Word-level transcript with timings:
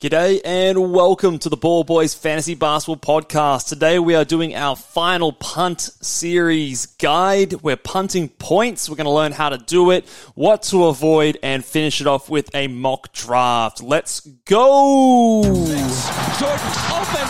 G'day 0.00 0.40
and 0.44 0.92
welcome 0.92 1.40
to 1.40 1.48
the 1.48 1.56
Ball 1.56 1.82
Boys 1.82 2.14
Fantasy 2.14 2.54
Basketball 2.54 3.20
Podcast. 3.20 3.66
Today 3.68 3.98
we 3.98 4.14
are 4.14 4.24
doing 4.24 4.54
our 4.54 4.76
final 4.76 5.32
punt 5.32 5.80
series 5.80 6.86
guide. 6.86 7.54
We're 7.64 7.74
punting 7.74 8.28
points. 8.28 8.88
We're 8.88 8.94
going 8.94 9.06
to 9.06 9.10
learn 9.10 9.32
how 9.32 9.48
to 9.48 9.58
do 9.58 9.90
it, 9.90 10.08
what 10.36 10.62
to 10.70 10.84
avoid, 10.84 11.36
and 11.42 11.64
finish 11.64 12.00
it 12.00 12.06
off 12.06 12.30
with 12.30 12.48
a 12.54 12.68
mock 12.68 13.12
draft. 13.12 13.82
Let's 13.82 14.20
go! 14.20 15.42
Jordan 15.42 15.58
open. 15.58 17.26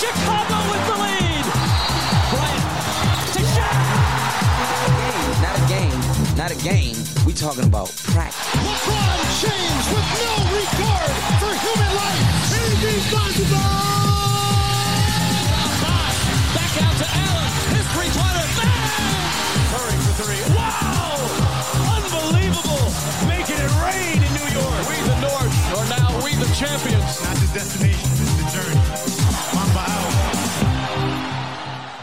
Chicago 0.00 0.64
with 0.64 0.84
the 0.88 0.96
lead. 1.04 1.44
Bryant 2.32 2.64
to 3.34 3.42
Shaq. 3.52 3.84
Not 5.42 5.58
a 5.58 5.64
game, 5.68 6.00
not 6.38 6.50
a 6.52 6.56
game. 6.64 6.96
We 7.26 7.34
talking 7.34 7.64
about 7.64 7.88
practice. 7.94 8.57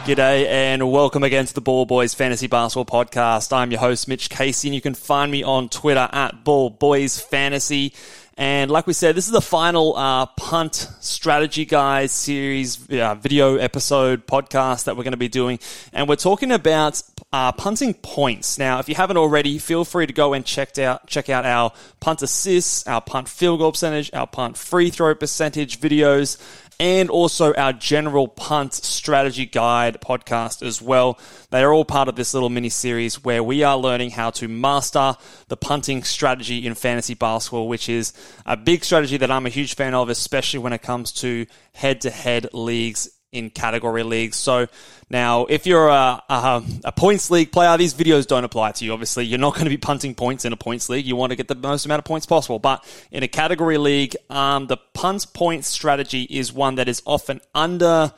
G'day 0.05 0.45
and 0.45 0.91
welcome 0.91 1.23
again 1.23 1.47
to 1.47 1.53
the 1.55 1.61
Ball 1.61 1.87
Boys 1.87 2.13
Fantasy 2.13 2.45
Basketball 2.45 2.85
Podcast. 2.85 3.51
I'm 3.51 3.71
your 3.71 3.79
host, 3.79 4.07
Mitch 4.07 4.29
Casey, 4.29 4.67
and 4.67 4.75
you 4.75 4.79
can 4.79 4.93
find 4.93 5.31
me 5.31 5.41
on 5.41 5.67
Twitter 5.67 6.07
at 6.11 6.43
Ball 6.43 6.69
Boys 6.69 7.19
Fantasy. 7.19 7.91
And 8.37 8.69
like 8.69 8.85
we 8.85 8.93
said, 8.93 9.15
this 9.15 9.25
is 9.25 9.31
the 9.31 9.41
final 9.41 9.95
uh, 9.95 10.27
punt 10.27 10.75
strategy 10.99 11.65
guys 11.65 12.11
series 12.11 12.87
uh, 12.91 13.15
video 13.15 13.55
episode 13.55 14.27
podcast 14.27 14.83
that 14.83 14.95
we're 14.95 15.05
going 15.05 15.13
to 15.13 15.17
be 15.17 15.27
doing, 15.27 15.57
and 15.91 16.07
we're 16.07 16.17
talking 16.17 16.51
about 16.51 17.01
uh, 17.33 17.51
punting 17.53 17.93
points. 17.95 18.59
Now, 18.59 18.79
if 18.79 18.87
you 18.87 18.93
haven't 18.93 19.17
already, 19.17 19.57
feel 19.57 19.85
free 19.85 20.05
to 20.05 20.13
go 20.13 20.33
and 20.33 20.45
check 20.45 20.77
out 20.77 21.07
check 21.07 21.29
out 21.29 21.45
our 21.45 21.71
punt 21.99 22.21
assists, 22.21 22.85
our 22.87 23.01
punt 23.01 23.27
field 23.27 23.59
goal 23.59 23.71
percentage, 23.71 24.11
our 24.13 24.27
punt 24.27 24.57
free 24.57 24.89
throw 24.91 25.15
percentage 25.15 25.79
videos 25.79 26.37
and 26.79 27.09
also 27.09 27.53
our 27.53 27.73
general 27.73 28.27
punt 28.27 28.73
strategy 28.73 29.45
guide 29.45 29.99
podcast 30.01 30.65
as 30.65 30.81
well. 30.81 31.19
They 31.49 31.63
are 31.63 31.73
all 31.73 31.85
part 31.85 32.07
of 32.09 32.15
this 32.15 32.33
little 32.33 32.49
mini 32.49 32.69
series 32.69 33.23
where 33.23 33.43
we 33.43 33.63
are 33.63 33.77
learning 33.77 34.11
how 34.11 34.31
to 34.31 34.47
master 34.47 35.15
the 35.47 35.57
punting 35.57 36.03
strategy 36.03 36.65
in 36.65 36.75
fantasy 36.75 37.13
basketball, 37.13 37.67
which 37.67 37.89
is 37.89 38.13
a 38.45 38.57
big 38.57 38.83
strategy 38.83 39.17
that 39.17 39.31
I'm 39.31 39.45
a 39.45 39.49
huge 39.49 39.75
fan 39.75 39.93
of, 39.93 40.09
especially 40.09 40.59
when 40.59 40.73
it 40.73 40.81
comes 40.81 41.11
to 41.13 41.45
head 41.73 42.01
to 42.01 42.09
head 42.09 42.47
leagues 42.53 43.09
in 43.35 43.49
category 43.49 44.03
leagues. 44.03 44.37
So 44.37 44.67
now, 45.09 45.45
if 45.45 45.67
you're 45.67 45.87
a, 45.87 46.23
a, 46.29 46.63
a, 46.85 46.91
points 46.91 47.29
league 47.29 47.51
player, 47.51 47.77
these 47.77 47.93
videos 47.93 48.25
don't 48.25 48.43
apply 48.43 48.71
to 48.71 48.85
you. 48.85 48.93
Obviously, 48.93 49.25
you're 49.25 49.39
not 49.39 49.53
going 49.53 49.65
to 49.65 49.69
be 49.69 49.77
punting 49.77 50.15
points 50.15 50.45
in 50.45 50.53
a 50.53 50.57
points 50.57 50.89
league. 50.89 51.05
You 51.05 51.15
want 51.15 51.31
to 51.31 51.35
get 51.35 51.47
the 51.47 51.55
most 51.55 51.85
amount 51.85 51.99
of 51.99 52.05
points 52.05 52.25
possible. 52.25 52.57
But 52.57 52.83
in 53.11 53.21
a 53.21 53.27
category 53.27 53.77
league, 53.77 54.15
um, 54.29 54.67
the 54.67 54.77
punt 54.77 55.27
point 55.33 55.65
strategy 55.65 56.23
is 56.23 56.51
one 56.51 56.75
that 56.75 56.87
is 56.87 57.03
often 57.05 57.41
under 57.53 58.13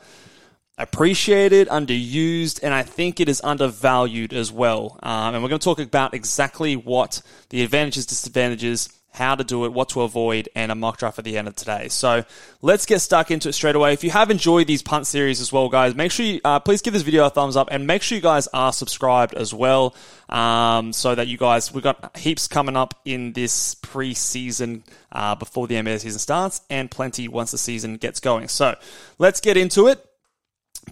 appreciated, 0.78 1.68
underused, 1.68 2.60
and 2.62 2.72
I 2.72 2.84
think 2.84 3.20
it 3.20 3.28
is 3.28 3.40
undervalued 3.42 4.32
as 4.32 4.50
well. 4.52 4.98
Um, 5.02 5.34
and 5.34 5.42
we're 5.42 5.48
going 5.50 5.58
to 5.58 5.64
talk 5.64 5.80
about 5.80 6.14
exactly 6.14 6.76
what 6.76 7.20
the 7.50 7.62
advantages, 7.62 8.06
disadvantages, 8.06 8.88
how 9.10 9.34
to 9.34 9.42
do 9.42 9.64
it, 9.64 9.72
what 9.72 9.88
to 9.90 10.02
avoid, 10.02 10.48
and 10.54 10.70
a 10.70 10.74
mock 10.74 10.98
draft 10.98 11.18
at 11.18 11.24
the 11.24 11.36
end 11.38 11.48
of 11.48 11.56
today. 11.56 11.88
So 11.88 12.24
let's 12.62 12.86
get 12.86 13.00
stuck 13.00 13.30
into 13.30 13.48
it 13.48 13.52
straight 13.52 13.74
away. 13.74 13.92
If 13.92 14.04
you 14.04 14.10
have 14.10 14.30
enjoyed 14.30 14.66
these 14.66 14.82
punt 14.82 15.06
series 15.06 15.40
as 15.40 15.52
well, 15.52 15.68
guys, 15.68 15.94
make 15.94 16.12
sure 16.12 16.24
you 16.24 16.40
uh, 16.44 16.60
please 16.60 16.82
give 16.82 16.92
this 16.92 17.02
video 17.02 17.26
a 17.26 17.30
thumbs 17.30 17.56
up 17.56 17.68
and 17.70 17.86
make 17.86 18.02
sure 18.02 18.16
you 18.16 18.22
guys 18.22 18.46
are 18.48 18.72
subscribed 18.72 19.34
as 19.34 19.52
well, 19.52 19.94
um, 20.28 20.92
so 20.92 21.14
that 21.14 21.26
you 21.26 21.38
guys 21.38 21.72
we've 21.72 21.82
got 21.82 22.16
heaps 22.16 22.46
coming 22.46 22.76
up 22.76 22.94
in 23.04 23.32
this 23.32 23.74
preseason 23.76 24.82
uh, 25.10 25.34
before 25.34 25.66
the 25.66 25.74
NBA 25.74 26.00
season 26.00 26.18
starts, 26.18 26.60
and 26.70 26.90
plenty 26.90 27.28
once 27.28 27.50
the 27.50 27.58
season 27.58 27.96
gets 27.96 28.20
going. 28.20 28.48
So 28.48 28.76
let's 29.18 29.40
get 29.40 29.56
into 29.56 29.88
it. 29.88 30.04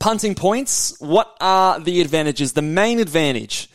Punting 0.00 0.34
points. 0.34 0.98
What 1.00 1.34
are 1.40 1.80
the 1.80 2.00
advantages? 2.00 2.52
The 2.52 2.62
main 2.62 2.98
advantage 2.98 3.70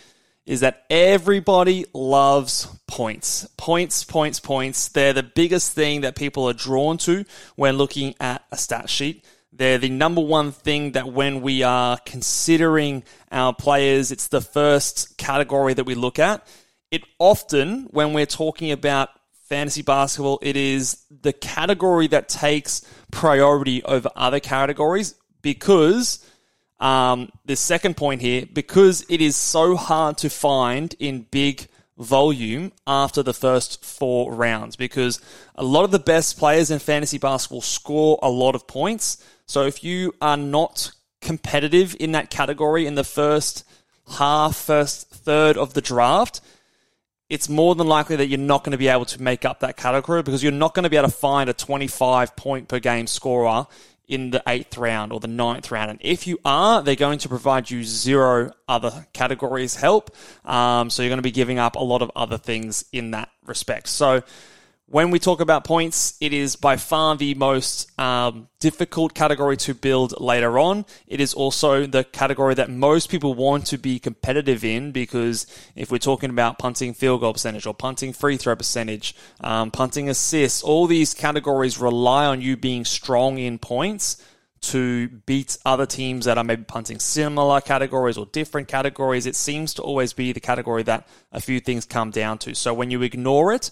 is 0.52 0.60
that 0.60 0.84
everybody 0.90 1.86
loves 1.94 2.68
points. 2.86 3.48
Points, 3.56 4.04
points, 4.04 4.42
points. 4.42 4.90
They're 4.90 5.14
the 5.14 5.24
biggest 5.24 5.72
thing 5.72 6.02
that 6.02 6.18
people 6.18 6.50
are 6.50 6.54
drawn 6.54 6.98
to 6.98 7.24
when 7.56 7.78
looking 7.78 8.16
at 8.20 8.44
a 8.52 8.58
stat 8.58 8.90
sheet. 8.90 9.24
They're 9.54 9.78
the 9.78 9.88
number 9.88 10.20
one 10.20 10.52
thing 10.52 10.92
that 10.92 11.08
when 11.08 11.40
we 11.40 11.64
are 11.64 11.98
considering 12.06 13.06
our 13.32 13.54
players, 13.56 14.12
it's 14.12 14.28
the 14.28 14.42
first 14.42 15.18
category 15.18 15.74
that 15.74 15.86
we 15.86 15.96
look 15.96 16.20
at. 16.20 16.46
It 16.92 17.04
often, 17.18 17.88
when 17.92 18.12
we're 18.12 18.26
talking 18.26 18.74
about 18.74 19.08
fantasy 19.48 19.84
basketball, 19.84 20.40
it 20.42 20.58
is 20.58 21.02
the 21.22 21.32
category 21.32 22.08
that 22.08 22.28
takes 22.28 22.82
priority 23.10 23.86
over 23.86 24.10
other 24.18 24.42
categories 24.42 25.16
because 25.42 26.26
um, 26.82 27.32
the 27.46 27.56
second 27.56 27.96
point 27.96 28.22
here, 28.22 28.46
because 28.52 29.06
it 29.08 29.22
is 29.22 29.36
so 29.36 29.76
hard 29.76 30.18
to 30.18 30.30
find 30.30 30.96
in 31.00 31.28
big 31.30 31.68
volume 31.98 32.72
after 32.88 33.22
the 33.22 33.36
first 33.36 33.86
four 33.86 34.34
rounds, 34.34 34.76
because 34.76 35.22
a 35.56 35.64
lot 35.64 35.84
of 35.84 35.92
the 35.92 36.00
best 36.00 36.40
players 36.40 36.72
in 36.72 36.80
fantasy 36.80 37.20
basketball 37.20 37.62
score 37.62 38.18
a 38.24 38.30
lot 38.30 38.56
of 38.56 38.66
points. 38.66 39.24
So 39.46 39.66
if 39.66 39.84
you 39.84 40.14
are 40.22 40.38
not 40.38 40.92
competitive 41.22 41.96
in 42.00 42.14
that 42.14 42.32
category 42.32 42.88
in 42.88 42.96
the 42.96 43.04
first 43.04 43.64
half, 44.18 44.56
first 44.56 45.08
third 45.12 45.58
of 45.58 45.76
the 45.76 45.82
draft, 45.82 46.42
it's 47.30 47.48
more 47.48 47.76
than 47.76 47.88
likely 47.88 48.16
that 48.16 48.28
you're 48.28 48.40
not 48.40 48.64
going 48.64 48.72
to 48.72 48.78
be 48.78 48.88
able 48.88 49.06
to 49.06 49.22
make 49.22 49.46
up 49.46 49.60
that 49.60 49.78
category 49.78 50.24
because 50.24 50.42
you're 50.42 50.52
not 50.52 50.74
going 50.74 50.84
to 50.84 50.90
be 50.90 50.98
able 50.98 51.08
to 51.08 51.16
find 51.16 51.50
a 51.50 51.54
25 51.54 52.36
point 52.36 52.68
per 52.68 52.80
game 52.80 53.06
scorer 53.06 53.68
in 54.12 54.30
the 54.30 54.44
eighth 54.46 54.78
round 54.78 55.14
or 55.14 55.22
the 55.22 55.28
ninth 55.28 55.72
round. 55.72 55.90
And 55.90 56.00
if 56.04 56.28
you 56.28 56.38
are, 56.44 56.84
they're 56.84 56.96
going 56.98 57.20
to 57.20 57.30
provide 57.30 57.72
you 57.72 57.84
zero 57.86 58.52
other 58.68 59.08
categories 59.14 59.76
help. 59.76 60.14
Um, 60.46 60.90
so 60.90 61.02
you're 61.02 61.10
going 61.10 61.18
to 61.18 61.24
be 61.24 61.32
giving 61.32 61.58
up 61.58 61.78
a 61.78 61.84
lot 61.84 62.02
of 62.02 62.12
other 62.14 62.38
things 62.38 62.84
in 62.92 63.12
that 63.12 63.30
respect. 63.46 63.88
So 63.88 64.22
when 64.92 65.10
we 65.10 65.20
talk 65.20 65.40
about 65.40 65.64
points, 65.64 66.18
it 66.20 66.34
is 66.34 66.58
by 66.58 66.76
far 66.76 67.16
the 67.16 67.34
most 67.36 67.98
um, 67.98 68.50
difficult 68.60 69.14
category 69.14 69.56
to 69.56 69.74
build 69.74 70.20
later 70.20 70.60
on. 70.60 70.86
It 71.08 71.22
is 71.22 71.34
also 71.34 71.86
the 71.86 72.04
category 72.04 72.56
that 72.56 72.70
most 72.70 73.10
people 73.10 73.34
want 73.34 73.66
to 73.68 73.78
be 73.78 74.00
competitive 74.00 74.66
in 74.66 74.92
because 74.92 75.48
if 75.78 75.92
we're 75.92 75.98
talking 75.98 76.30
about 76.30 76.60
punting 76.60 76.94
field 76.94 77.22
goal 77.22 77.32
percentage 77.32 77.66
or 77.66 77.74
punting 77.74 78.12
free 78.12 78.36
throw 78.36 78.54
percentage, 78.54 79.16
um, 79.40 79.72
punting 79.72 80.10
assists, 80.10 80.62
all 80.62 80.88
these 80.88 81.14
categories 81.14 81.78
rely 81.78 82.26
on 82.26 82.42
you 82.42 82.58
being 82.58 82.84
strong 82.84 83.38
in 83.38 83.60
points 83.60 84.22
to 84.60 85.08
beat 85.26 85.58
other 85.66 85.86
teams 85.86 86.26
that 86.26 86.38
are 86.38 86.44
maybe 86.44 86.64
punting 86.64 87.00
similar 87.00 87.62
categories 87.62 88.18
or 88.18 88.28
different 88.28 88.68
categories. 88.68 89.26
It 89.26 89.36
seems 89.36 89.74
to 89.76 89.82
always 89.82 90.14
be 90.14 90.34
the 90.34 90.40
category 90.40 90.84
that 90.84 91.08
a 91.32 91.40
few 91.40 91.60
things 91.62 91.86
come 91.86 92.12
down 92.12 92.38
to. 92.40 92.54
So 92.54 92.74
when 92.74 92.92
you 92.92 93.02
ignore 93.02 93.54
it, 93.54 93.72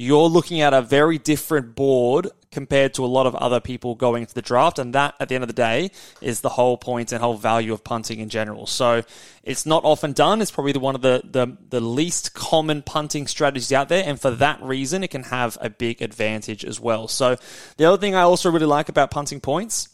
you're 0.00 0.28
looking 0.28 0.60
at 0.60 0.72
a 0.72 0.80
very 0.80 1.18
different 1.18 1.74
board 1.74 2.28
compared 2.52 2.94
to 2.94 3.04
a 3.04 3.06
lot 3.06 3.26
of 3.26 3.34
other 3.34 3.58
people 3.58 3.96
going 3.96 4.22
into 4.22 4.32
the 4.32 4.40
draft. 4.40 4.78
And 4.78 4.94
that, 4.94 5.16
at 5.18 5.28
the 5.28 5.34
end 5.34 5.42
of 5.42 5.48
the 5.48 5.54
day, 5.54 5.90
is 6.20 6.40
the 6.40 6.50
whole 6.50 6.76
point 6.76 7.10
and 7.10 7.20
whole 7.20 7.36
value 7.36 7.72
of 7.72 7.82
punting 7.82 8.20
in 8.20 8.28
general. 8.28 8.66
So 8.66 9.02
it's 9.42 9.66
not 9.66 9.84
often 9.84 10.12
done. 10.12 10.40
It's 10.40 10.52
probably 10.52 10.70
the, 10.70 10.78
one 10.78 10.94
of 10.94 11.02
the, 11.02 11.22
the, 11.24 11.56
the 11.68 11.80
least 11.80 12.32
common 12.32 12.82
punting 12.82 13.26
strategies 13.26 13.72
out 13.72 13.88
there. 13.88 14.04
And 14.06 14.20
for 14.20 14.30
that 14.30 14.62
reason, 14.62 15.02
it 15.02 15.08
can 15.08 15.24
have 15.24 15.58
a 15.60 15.68
big 15.68 16.00
advantage 16.00 16.64
as 16.64 16.78
well. 16.78 17.08
So 17.08 17.36
the 17.76 17.84
other 17.84 17.98
thing 17.98 18.14
I 18.14 18.22
also 18.22 18.52
really 18.52 18.66
like 18.66 18.88
about 18.88 19.10
punting 19.10 19.40
points 19.40 19.88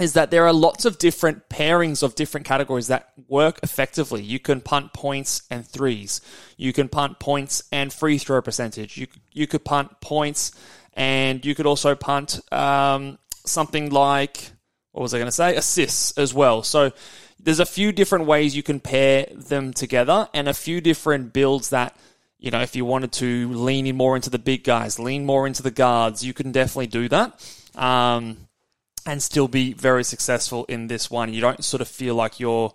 is 0.00 0.14
that 0.14 0.30
there 0.30 0.46
are 0.46 0.52
lots 0.52 0.84
of 0.84 0.98
different 0.98 1.48
pairings 1.48 2.02
of 2.02 2.14
different 2.14 2.46
categories 2.46 2.86
that 2.86 3.12
work 3.28 3.60
effectively. 3.62 4.22
You 4.22 4.38
can 4.38 4.60
punt 4.60 4.92
points 4.92 5.42
and 5.50 5.66
threes. 5.66 6.20
You 6.56 6.72
can 6.72 6.88
punt 6.88 7.18
points 7.18 7.62
and 7.70 7.92
free 7.92 8.18
throw 8.18 8.40
percentage. 8.40 8.96
You 8.96 9.06
you 9.32 9.46
could 9.46 9.64
punt 9.64 10.00
points 10.00 10.52
And 10.94 11.44
you 11.44 11.54
could 11.54 11.66
also 11.66 11.94
punt 11.94 12.40
um, 12.52 13.18
something 13.46 13.90
like, 13.90 14.52
what 14.92 15.02
was 15.02 15.14
I 15.14 15.18
going 15.18 15.28
to 15.28 15.32
say? 15.32 15.56
Assists 15.56 16.16
as 16.18 16.34
well. 16.34 16.62
So 16.62 16.92
there's 17.40 17.60
a 17.60 17.66
few 17.66 17.92
different 17.92 18.26
ways 18.26 18.54
you 18.54 18.62
can 18.62 18.80
pair 18.80 19.26
them 19.34 19.72
together 19.72 20.28
and 20.34 20.48
a 20.48 20.54
few 20.54 20.80
different 20.80 21.32
builds 21.32 21.70
that, 21.70 21.96
you 22.38 22.50
know, 22.50 22.60
if 22.60 22.76
you 22.76 22.84
wanted 22.84 23.12
to 23.12 23.52
lean 23.52 23.86
in 23.86 23.96
more 23.96 24.16
into 24.16 24.30
the 24.30 24.38
big 24.38 24.64
guys, 24.64 24.98
lean 24.98 25.24
more 25.24 25.46
into 25.46 25.62
the 25.62 25.70
guards, 25.70 26.24
you 26.24 26.34
can 26.34 26.52
definitely 26.52 26.88
do 26.88 27.08
that. 27.08 27.54
Um, 27.74 28.48
and 29.06 29.22
still 29.22 29.48
be 29.48 29.72
very 29.72 30.04
successful 30.04 30.64
in 30.66 30.86
this 30.86 31.10
one. 31.10 31.32
You 31.32 31.40
don't 31.40 31.64
sort 31.64 31.80
of 31.80 31.88
feel 31.88 32.14
like 32.14 32.40
you're 32.40 32.72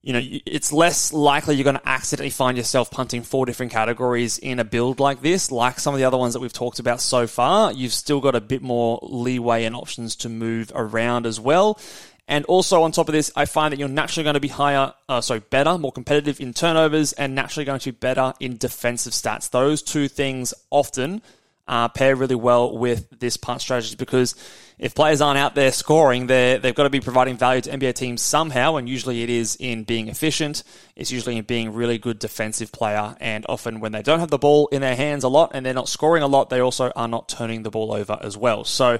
you 0.00 0.12
know, 0.12 0.20
it's 0.46 0.72
less 0.72 1.12
likely 1.12 1.56
you're 1.56 1.64
going 1.64 1.76
to 1.76 1.88
accidentally 1.88 2.30
find 2.30 2.56
yourself 2.56 2.90
punting 2.90 3.22
four 3.22 3.46
different 3.46 3.72
categories 3.72 4.38
in 4.38 4.60
a 4.60 4.64
build 4.64 5.00
like 5.00 5.20
this, 5.22 5.50
like 5.50 5.80
some 5.80 5.92
of 5.92 5.98
the 5.98 6.06
other 6.06 6.16
ones 6.16 6.34
that 6.34 6.40
we've 6.40 6.52
talked 6.52 6.78
about 6.78 7.00
so 7.00 7.26
far. 7.26 7.72
You've 7.72 7.92
still 7.92 8.20
got 8.20 8.36
a 8.36 8.40
bit 8.40 8.62
more 8.62 9.00
leeway 9.02 9.64
and 9.64 9.74
options 9.74 10.14
to 10.16 10.28
move 10.28 10.70
around 10.74 11.26
as 11.26 11.40
well. 11.40 11.80
And 12.28 12.44
also 12.44 12.82
on 12.82 12.92
top 12.92 13.08
of 13.08 13.12
this, 13.12 13.32
I 13.34 13.46
find 13.46 13.72
that 13.72 13.78
you're 13.78 13.88
naturally 13.88 14.22
going 14.22 14.34
to 14.34 14.40
be 14.40 14.48
higher, 14.48 14.92
uh, 15.08 15.20
sorry, 15.20 15.40
better, 15.40 15.76
more 15.78 15.92
competitive 15.92 16.40
in 16.40 16.54
turnovers, 16.54 17.12
and 17.14 17.34
naturally 17.34 17.64
going 17.64 17.80
to 17.80 17.92
be 17.92 17.98
better 17.98 18.34
in 18.38 18.56
defensive 18.56 19.14
stats. 19.14 19.50
Those 19.50 19.82
two 19.82 20.08
things 20.08 20.54
often 20.70 21.22
uh, 21.68 21.88
pair 21.88 22.16
really 22.16 22.34
well 22.34 22.76
with 22.76 23.20
this 23.20 23.36
punt 23.36 23.60
strategy 23.60 23.94
because 23.94 24.34
if 24.78 24.94
players 24.94 25.20
aren't 25.20 25.38
out 25.38 25.54
there 25.54 25.70
scoring, 25.70 26.28
they've 26.28 26.74
got 26.74 26.84
to 26.84 26.90
be 26.90 27.00
providing 27.00 27.36
value 27.36 27.60
to 27.60 27.70
NBA 27.70 27.94
teams 27.94 28.22
somehow, 28.22 28.76
and 28.76 28.88
usually 28.88 29.22
it 29.22 29.30
is 29.30 29.56
in 29.58 29.84
being 29.84 30.08
efficient. 30.08 30.62
It's 30.96 31.10
usually 31.10 31.36
in 31.36 31.44
being 31.44 31.74
really 31.74 31.98
good 31.98 32.18
defensive 32.18 32.72
player, 32.72 33.16
and 33.20 33.44
often 33.48 33.80
when 33.80 33.92
they 33.92 34.02
don't 34.02 34.20
have 34.20 34.30
the 34.30 34.38
ball 34.38 34.68
in 34.68 34.80
their 34.80 34.96
hands 34.96 35.24
a 35.24 35.28
lot 35.28 35.50
and 35.52 35.66
they're 35.66 35.74
not 35.74 35.88
scoring 35.88 36.22
a 36.22 36.28
lot, 36.28 36.48
they 36.48 36.60
also 36.60 36.90
are 36.94 37.08
not 37.08 37.28
turning 37.28 37.64
the 37.64 37.70
ball 37.70 37.92
over 37.92 38.18
as 38.22 38.36
well. 38.36 38.64
So 38.64 38.98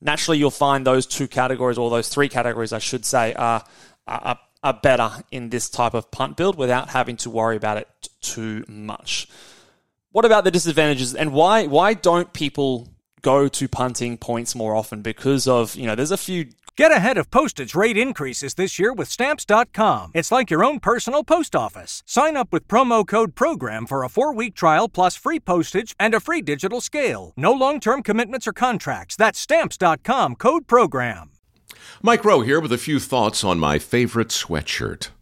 naturally, 0.00 0.38
you'll 0.38 0.50
find 0.50 0.84
those 0.84 1.06
two 1.06 1.28
categories, 1.28 1.78
or 1.78 1.88
those 1.88 2.08
three 2.08 2.28
categories, 2.28 2.72
I 2.72 2.78
should 2.78 3.06
say, 3.06 3.32
are, 3.34 3.64
are, 4.08 4.38
are 4.62 4.74
better 4.74 5.22
in 5.30 5.50
this 5.50 5.70
type 5.70 5.94
of 5.94 6.10
punt 6.10 6.36
build 6.36 6.56
without 6.56 6.90
having 6.90 7.16
to 7.18 7.30
worry 7.30 7.56
about 7.56 7.76
it 7.76 7.88
too 8.20 8.64
much. 8.68 9.28
What 10.12 10.26
about 10.26 10.44
the 10.44 10.50
disadvantages 10.50 11.14
and 11.14 11.32
why 11.32 11.66
why 11.66 11.94
don't 11.94 12.32
people 12.34 12.88
go 13.22 13.48
to 13.48 13.68
punting 13.68 14.18
points 14.18 14.54
more 14.54 14.76
often 14.76 15.00
because 15.00 15.48
of, 15.48 15.74
you 15.74 15.86
know, 15.86 15.94
there's 15.94 16.10
a 16.10 16.16
few 16.16 16.46
Get 16.74 16.90
ahead 16.90 17.18
of 17.18 17.30
postage 17.30 17.74
rate 17.74 17.98
increases 17.98 18.54
this 18.54 18.78
year 18.78 18.94
with 18.94 19.06
stamps.com. 19.08 20.12
It's 20.14 20.32
like 20.32 20.50
your 20.50 20.64
own 20.64 20.80
personal 20.80 21.22
post 21.22 21.54
office. 21.54 22.02
Sign 22.06 22.34
up 22.34 22.50
with 22.50 22.66
promo 22.66 23.06
code 23.06 23.34
PROGRAM 23.34 23.86
for 23.86 24.02
a 24.02 24.08
4-week 24.08 24.54
trial 24.54 24.88
plus 24.88 25.14
free 25.14 25.38
postage 25.38 25.94
and 26.00 26.14
a 26.14 26.20
free 26.20 26.40
digital 26.40 26.80
scale. 26.80 27.34
No 27.36 27.52
long-term 27.52 28.02
commitments 28.02 28.46
or 28.46 28.54
contracts. 28.54 29.16
That's 29.16 29.38
stamps.com 29.38 30.36
code 30.36 30.66
PROGRAM. 30.66 31.32
Mike 32.02 32.24
Rowe 32.24 32.40
here 32.40 32.58
with 32.58 32.72
a 32.72 32.78
few 32.78 32.98
thoughts 32.98 33.44
on 33.44 33.58
my 33.58 33.78
favorite 33.78 34.28
sweatshirt 34.28 35.08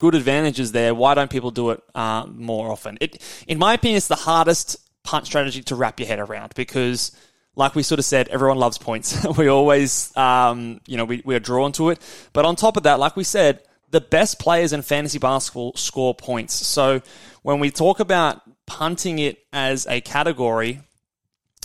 good 0.00 0.16
advantages 0.16 0.72
there. 0.72 0.94
Why 0.94 1.14
don't 1.14 1.30
people 1.30 1.52
do 1.52 1.70
it 1.70 1.82
uh, 1.94 2.26
more 2.26 2.72
often? 2.72 2.98
It, 3.00 3.22
in 3.46 3.58
my 3.58 3.74
opinion, 3.74 3.98
it's 3.98 4.08
the 4.08 4.16
hardest 4.16 4.78
punt 5.04 5.26
strategy 5.26 5.62
to 5.64 5.76
wrap 5.76 6.00
your 6.00 6.08
head 6.08 6.18
around 6.18 6.54
because, 6.56 7.12
like 7.54 7.76
we 7.76 7.84
sort 7.84 8.00
of 8.00 8.04
said, 8.04 8.26
everyone 8.28 8.58
loves 8.58 8.78
points. 8.78 9.24
we 9.38 9.46
always, 9.46 10.16
um, 10.16 10.80
you 10.86 10.96
know, 10.96 11.04
we, 11.04 11.22
we 11.24 11.36
are 11.36 11.40
drawn 11.40 11.70
to 11.72 11.90
it. 11.90 12.00
But 12.32 12.44
on 12.44 12.56
top 12.56 12.76
of 12.76 12.82
that, 12.82 12.98
like 12.98 13.14
we 13.14 13.24
said, 13.24 13.62
the 13.90 14.00
best 14.00 14.40
players 14.40 14.72
in 14.72 14.82
fantasy 14.82 15.18
basketball 15.18 15.74
score 15.76 16.14
points. 16.14 16.54
So 16.54 17.02
when 17.42 17.60
we 17.60 17.70
talk 17.70 18.00
about 18.00 18.42
punting 18.66 19.18
it 19.18 19.38
as 19.52 19.86
a 19.86 20.00
category, 20.00 20.80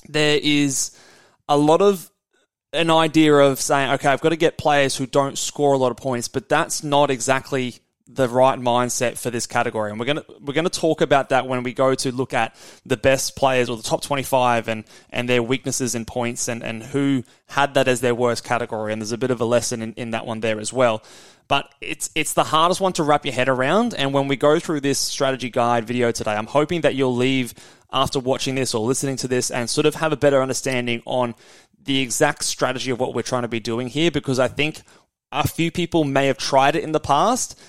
there 0.09 0.39
is 0.41 0.91
a 1.47 1.57
lot 1.57 1.81
of 1.81 2.11
an 2.73 2.89
idea 2.91 3.33
of 3.33 3.61
saying, 3.61 3.91
okay, 3.93 4.09
I've 4.09 4.21
got 4.21 4.29
to 4.29 4.35
get 4.35 4.57
players 4.57 4.97
who 4.97 5.05
don't 5.05 5.37
score 5.37 5.73
a 5.73 5.77
lot 5.77 5.91
of 5.91 5.97
points, 5.97 6.27
but 6.27 6.49
that's 6.49 6.83
not 6.83 7.09
exactly 7.09 7.79
the 8.07 8.29
right 8.29 8.59
mindset 8.59 9.17
for 9.17 9.31
this 9.31 9.47
category. 9.47 9.89
And 9.89 9.99
we're 9.99 10.05
going 10.05 10.17
to 10.17 10.25
we're 10.39 10.53
going 10.53 10.69
to 10.69 10.79
talk 10.79 11.01
about 11.01 11.29
that 11.29 11.47
when 11.47 11.63
we 11.63 11.73
go 11.73 11.95
to 11.95 12.11
look 12.11 12.33
at 12.33 12.55
the 12.85 12.97
best 12.97 13.35
players 13.35 13.67
or 13.67 13.77
the 13.77 13.83
top 13.83 14.01
25 14.01 14.67
and 14.67 14.83
and 15.09 15.27
their 15.27 15.41
weaknesses 15.41 15.95
in 15.95 16.05
points 16.05 16.47
and 16.47 16.63
and 16.63 16.83
who 16.83 17.23
had 17.47 17.73
that 17.73 17.87
as 17.87 18.01
their 18.01 18.13
worst 18.13 18.43
category. 18.43 18.93
And 18.93 19.01
there's 19.01 19.11
a 19.11 19.17
bit 19.17 19.31
of 19.31 19.41
a 19.41 19.45
lesson 19.45 19.81
in, 19.81 19.93
in 19.93 20.11
that 20.11 20.25
one 20.25 20.41
there 20.41 20.59
as 20.59 20.71
well. 20.71 21.03
But 21.47 21.73
it's 21.81 22.11
it's 22.13 22.33
the 22.33 22.43
hardest 22.43 22.79
one 22.79 22.93
to 22.93 23.03
wrap 23.03 23.25
your 23.25 23.33
head 23.33 23.49
around. 23.49 23.95
And 23.95 24.13
when 24.13 24.27
we 24.27 24.35
go 24.35 24.59
through 24.59 24.81
this 24.81 24.99
strategy 24.99 25.49
guide 25.49 25.85
video 25.85 26.11
today, 26.11 26.33
I'm 26.33 26.47
hoping 26.47 26.81
that 26.81 26.93
you'll 26.93 27.15
leave 27.15 27.55
after 27.91 28.19
watching 28.19 28.55
this 28.55 28.75
or 28.75 28.85
listening 28.85 29.15
to 29.17 29.27
this 29.27 29.49
and 29.49 29.69
sort 29.69 29.85
of 29.87 29.95
have 29.95 30.11
a 30.11 30.17
better 30.17 30.41
understanding 30.41 31.01
on 31.05 31.33
the 31.83 32.01
exact 32.01 32.43
strategy 32.43 32.91
of 32.91 32.99
what 32.99 33.15
we're 33.15 33.21
trying 33.21 33.43
to 33.43 33.47
be 33.47 33.59
doing 33.59 33.87
here 33.87 34.11
because 34.11 34.37
I 34.37 34.47
think 34.47 34.81
a 35.31 35.47
few 35.47 35.71
people 35.71 36.03
may 36.03 36.27
have 36.27 36.37
tried 36.37 36.75
it 36.75 36.83
in 36.83 36.91
the 36.91 36.99
past 36.99 37.59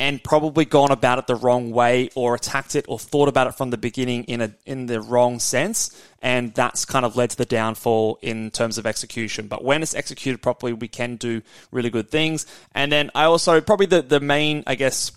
and 0.00 0.22
probably 0.22 0.64
gone 0.64 0.90
about 0.90 1.18
it 1.18 1.26
the 1.26 1.36
wrong 1.36 1.70
way 1.70 2.10
or 2.14 2.34
attacked 2.34 2.74
it 2.74 2.84
or 2.88 2.98
thought 2.98 3.28
about 3.28 3.46
it 3.46 3.54
from 3.54 3.70
the 3.70 3.78
beginning 3.78 4.24
in 4.24 4.40
a 4.40 4.54
in 4.66 4.86
the 4.86 5.00
wrong 5.00 5.38
sense. 5.38 6.02
And 6.20 6.52
that's 6.54 6.84
kind 6.84 7.04
of 7.04 7.16
led 7.16 7.30
to 7.30 7.36
the 7.36 7.44
downfall 7.44 8.18
in 8.22 8.50
terms 8.50 8.78
of 8.78 8.86
execution. 8.86 9.46
But 9.46 9.62
when 9.62 9.82
it's 9.82 9.94
executed 9.94 10.42
properly 10.42 10.72
we 10.72 10.88
can 10.88 11.16
do 11.16 11.42
really 11.70 11.90
good 11.90 12.10
things. 12.10 12.46
And 12.72 12.90
then 12.90 13.10
I 13.14 13.24
also 13.24 13.60
probably 13.60 13.86
the 13.86 14.02
the 14.02 14.20
main 14.20 14.64
I 14.66 14.74
guess 14.74 15.12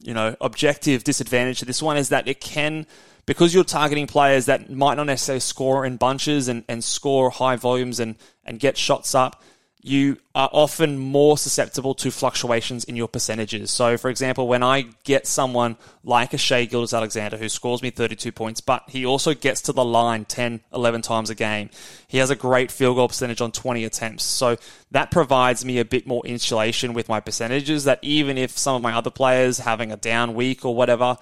you 0.00 0.14
know 0.14 0.34
objective 0.40 1.04
disadvantage 1.04 1.58
to 1.58 1.64
this 1.64 1.82
one 1.82 1.96
is 1.96 2.08
that 2.08 2.26
it 2.26 2.40
can 2.40 2.86
because 3.26 3.54
you're 3.54 3.64
targeting 3.64 4.06
players 4.06 4.46
that 4.46 4.70
might 4.70 4.96
not 4.96 5.04
necessarily 5.06 5.40
score 5.40 5.84
in 5.84 5.96
bunches 5.96 6.48
and, 6.48 6.64
and 6.68 6.82
score 6.82 7.30
high 7.30 7.56
volumes 7.56 8.00
and, 8.00 8.16
and 8.44 8.58
get 8.58 8.76
shots 8.76 9.14
up 9.14 9.42
you 9.84 10.16
are 10.32 10.48
often 10.52 10.96
more 10.96 11.36
susceptible 11.36 11.92
to 11.92 12.12
fluctuations 12.12 12.84
in 12.84 12.94
your 12.94 13.08
percentages. 13.08 13.72
So, 13.72 13.98
for 13.98 14.10
example, 14.10 14.46
when 14.46 14.62
I 14.62 14.86
get 15.02 15.26
someone 15.26 15.76
like 16.04 16.32
a 16.32 16.38
Shai 16.38 16.66
Gilgeous-Alexander 16.66 17.36
who 17.36 17.48
scores 17.48 17.82
me 17.82 17.90
32 17.90 18.30
points, 18.30 18.60
but 18.60 18.84
he 18.86 19.04
also 19.04 19.34
gets 19.34 19.60
to 19.62 19.72
the 19.72 19.84
line 19.84 20.24
10, 20.24 20.60
11 20.72 21.02
times 21.02 21.30
a 21.30 21.34
game, 21.34 21.68
he 22.06 22.18
has 22.18 22.30
a 22.30 22.36
great 22.36 22.70
field 22.70 22.94
goal 22.96 23.08
percentage 23.08 23.40
on 23.40 23.50
20 23.50 23.84
attempts. 23.84 24.22
So, 24.22 24.56
that 24.92 25.10
provides 25.10 25.64
me 25.64 25.78
a 25.78 25.84
bit 25.84 26.06
more 26.06 26.24
insulation 26.24 26.94
with 26.94 27.08
my 27.08 27.18
percentages 27.18 27.82
that 27.84 27.98
even 28.02 28.38
if 28.38 28.56
some 28.56 28.76
of 28.76 28.82
my 28.82 28.94
other 28.94 29.10
players 29.10 29.58
having 29.58 29.90
a 29.90 29.96
down 29.96 30.34
week 30.34 30.64
or 30.64 30.76
whatever, 30.76 31.18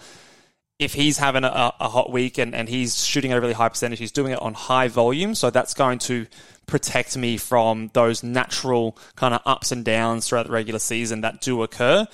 if 0.79 0.95
he's 0.95 1.19
having 1.19 1.45
a, 1.45 1.73
a 1.79 1.89
hot 1.89 2.11
week 2.11 2.39
and, 2.39 2.55
and 2.55 2.69
he's 2.69 3.05
shooting 3.05 3.33
at 3.33 3.39
a 3.39 3.41
really 3.41 3.53
high 3.53 3.69
percentage, 3.69 3.99
he's 3.99 4.13
doing 4.13 4.33
it 4.33 4.41
on 4.41 4.55
high 4.55 4.89
volume. 4.89 5.35
So 5.35 5.51
that's 5.51 5.75
going 5.75 5.99
to 6.01 6.27
protect 6.71 7.17
me 7.17 7.37
from 7.37 7.91
those 7.93 8.23
natural 8.23 8.97
kind 9.17 9.35
of 9.35 9.43
ups 9.45 9.73
and 9.73 9.85
downs 9.85 10.27
throughout 10.27 10.47
the 10.47 10.53
regular 10.53 10.79
season 10.79 11.21
that 11.21 11.41
do 11.41 11.63
occur. 11.63 12.07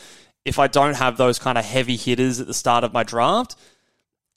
If 0.44 0.58
I 0.58 0.66
don't 0.66 0.94
have 0.94 1.16
those 1.16 1.38
kind 1.38 1.58
of 1.58 1.64
heavy 1.64 1.96
hitters 1.96 2.40
at 2.40 2.46
the 2.46 2.54
start 2.54 2.82
of 2.82 2.92
my 2.92 3.04
draft, 3.04 3.56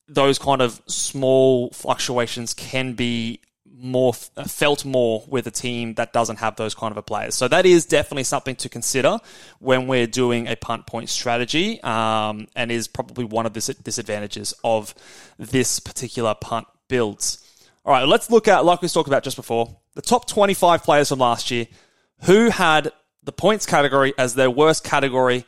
those 0.08 0.38
kind 0.40 0.62
of 0.62 0.82
small 0.88 1.72
fluctuations 1.72 2.54
can 2.54 2.94
be 2.94 3.40
more 3.82 4.14
uh, 4.36 4.44
felt 4.44 4.84
more 4.84 5.24
with 5.28 5.48
a 5.48 5.52
team 5.52 5.94
that 5.94 6.12
doesn't 6.12 6.38
have 6.40 6.56
those 6.58 6.76
kind 6.76 6.92
of 6.92 6.98
a 6.98 7.02
players. 7.02 7.36
So 7.36 7.48
that 7.48 7.66
is 7.66 7.86
definitely 7.86 8.26
something 8.26 8.58
to 8.58 8.70
consider 8.70 9.20
when 9.60 9.88
we're 9.88 10.08
doing 10.08 10.48
a 10.48 10.56
punt 10.56 10.86
point 10.86 11.10
strategy, 11.10 11.82
um, 11.82 12.48
and 12.56 12.72
is 12.72 12.88
probably 12.88 13.24
one 13.24 13.46
of 13.46 13.54
the 13.54 13.78
disadvantages 13.82 14.54
of 14.64 14.94
this 15.38 15.80
particular 15.80 16.36
punt 16.36 16.68
builds. 16.90 17.46
All 17.86 17.94
right, 17.94 18.06
let's 18.08 18.30
look 18.30 18.48
at, 18.48 18.66
like 18.66 18.82
we 18.82 18.90
talked 18.90 19.08
about 19.08 19.24
just 19.24 19.38
before, 19.38 19.78
the 20.00 20.08
top 20.08 20.26
25 20.28 20.82
players 20.82 21.10
from 21.10 21.20
last 21.20 21.52
year 21.52 21.68
who 22.22 22.50
had 22.50 22.94
the 23.22 23.34
points 23.34 23.66
category 23.66 24.14
as 24.18 24.34
their 24.34 24.50
worst 24.50 24.86
category 24.86 25.44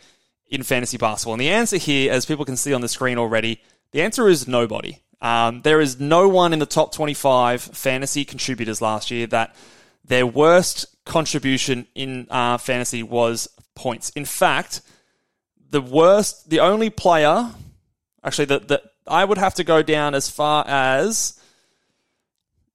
in 0.49 0.61
fantasy 0.61 0.97
basketball? 0.97 1.35
And 1.35 1.41
the 1.41 1.51
answer 1.51 1.77
here, 1.77 2.11
as 2.11 2.25
people 2.25 2.43
can 2.43 2.57
see 2.57 2.73
on 2.73 2.81
the 2.81 2.89
screen 2.89 3.17
already, 3.17 3.61
the 3.93 4.01
answer 4.01 4.27
is 4.27 4.49
nobody. 4.49 4.97
Um, 5.21 5.61
there 5.61 5.79
is 5.79 6.01
no 6.01 6.27
one 6.27 6.51
in 6.51 6.59
the 6.59 6.65
top 6.65 6.91
25 6.91 7.61
fantasy 7.61 8.25
contributors 8.25 8.81
last 8.81 9.09
year 9.09 9.25
that 9.27 9.55
their 10.03 10.27
worst 10.27 10.85
contribution 11.05 11.87
in 11.95 12.27
uh, 12.29 12.57
fantasy 12.57 13.03
was 13.03 13.47
points. 13.75 14.09
In 14.09 14.25
fact, 14.25 14.81
the 15.69 15.81
worst, 15.81 16.49
the 16.49 16.59
only 16.59 16.89
player, 16.89 17.49
actually, 18.21 18.45
that 18.45 18.83
I 19.07 19.23
would 19.23 19.37
have 19.37 19.53
to 19.55 19.63
go 19.63 19.81
down 19.81 20.13
as 20.13 20.29
far 20.29 20.65
as, 20.67 21.39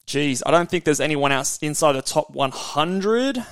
geez, 0.07 0.43
I 0.47 0.51
don't 0.51 0.71
think 0.71 0.85
there's 0.85 1.01
anyone 1.01 1.33
else 1.33 1.59
inside 1.59 1.93
the 1.93 2.03
top 2.03 2.31
100. 2.31 3.45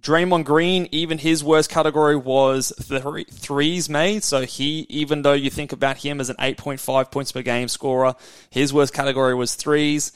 Draymond 0.00 0.44
Green, 0.44 0.86
even 0.92 1.16
his 1.16 1.42
worst 1.42 1.70
category 1.70 2.16
was 2.16 2.72
three, 2.82 3.24
threes 3.24 3.88
made. 3.88 4.22
So 4.22 4.42
he, 4.42 4.86
even 4.90 5.22
though 5.22 5.32
you 5.32 5.48
think 5.48 5.72
about 5.72 5.98
him 5.98 6.20
as 6.20 6.28
an 6.28 6.36
8.5 6.36 7.10
points 7.10 7.32
per 7.32 7.40
game 7.40 7.68
scorer, 7.68 8.14
his 8.50 8.72
worst 8.72 8.92
category 8.92 9.34
was 9.34 9.54
threes. 9.54 10.12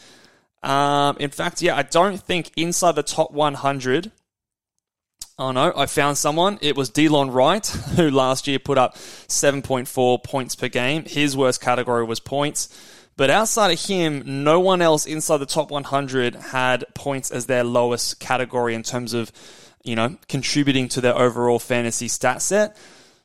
Um, 0.63 1.17
in 1.21 1.31
fact, 1.31 1.63
yeah, 1.63 1.77
I 1.77 1.83
don't 1.83 2.21
think 2.21 2.51
inside 2.57 2.97
the 2.97 3.03
top 3.03 3.31
100. 3.31 4.11
Oh 5.39 5.53
no, 5.53 5.73
I 5.75 5.87
found 5.87 6.19
someone. 6.19 6.59
It 6.61 6.77
was 6.77 6.91
Delon 6.91 7.33
Wright, 7.33 7.67
who 7.97 8.11
last 8.11 8.47
year 8.49 8.59
put 8.59 8.77
up 8.77 8.97
7.4 8.97 10.23
points 10.23 10.57
per 10.57 10.69
game. 10.69 11.05
His 11.05 11.37
worst 11.37 11.61
category 11.61 12.05
was 12.05 12.21
points. 12.21 12.69
But 13.19 13.29
outside 13.29 13.73
of 13.73 13.81
him, 13.81 14.45
no 14.45 14.61
one 14.61 14.81
else 14.81 15.05
inside 15.05 15.37
the 15.39 15.47
top 15.47 15.71
100 15.71 16.37
had 16.37 16.87
points 16.95 17.31
as 17.31 17.45
their 17.45 17.65
lowest 17.65 18.19
category 18.19 18.75
in 18.75 18.83
terms 18.83 19.13
of 19.13 19.31
you 19.85 19.97
know, 19.97 20.17
contributing 20.29 20.89
to 20.91 21.01
their 21.01 21.17
overall 21.17 21.59
fantasy 21.59 22.09
stat 22.09 22.43
set. 22.43 22.77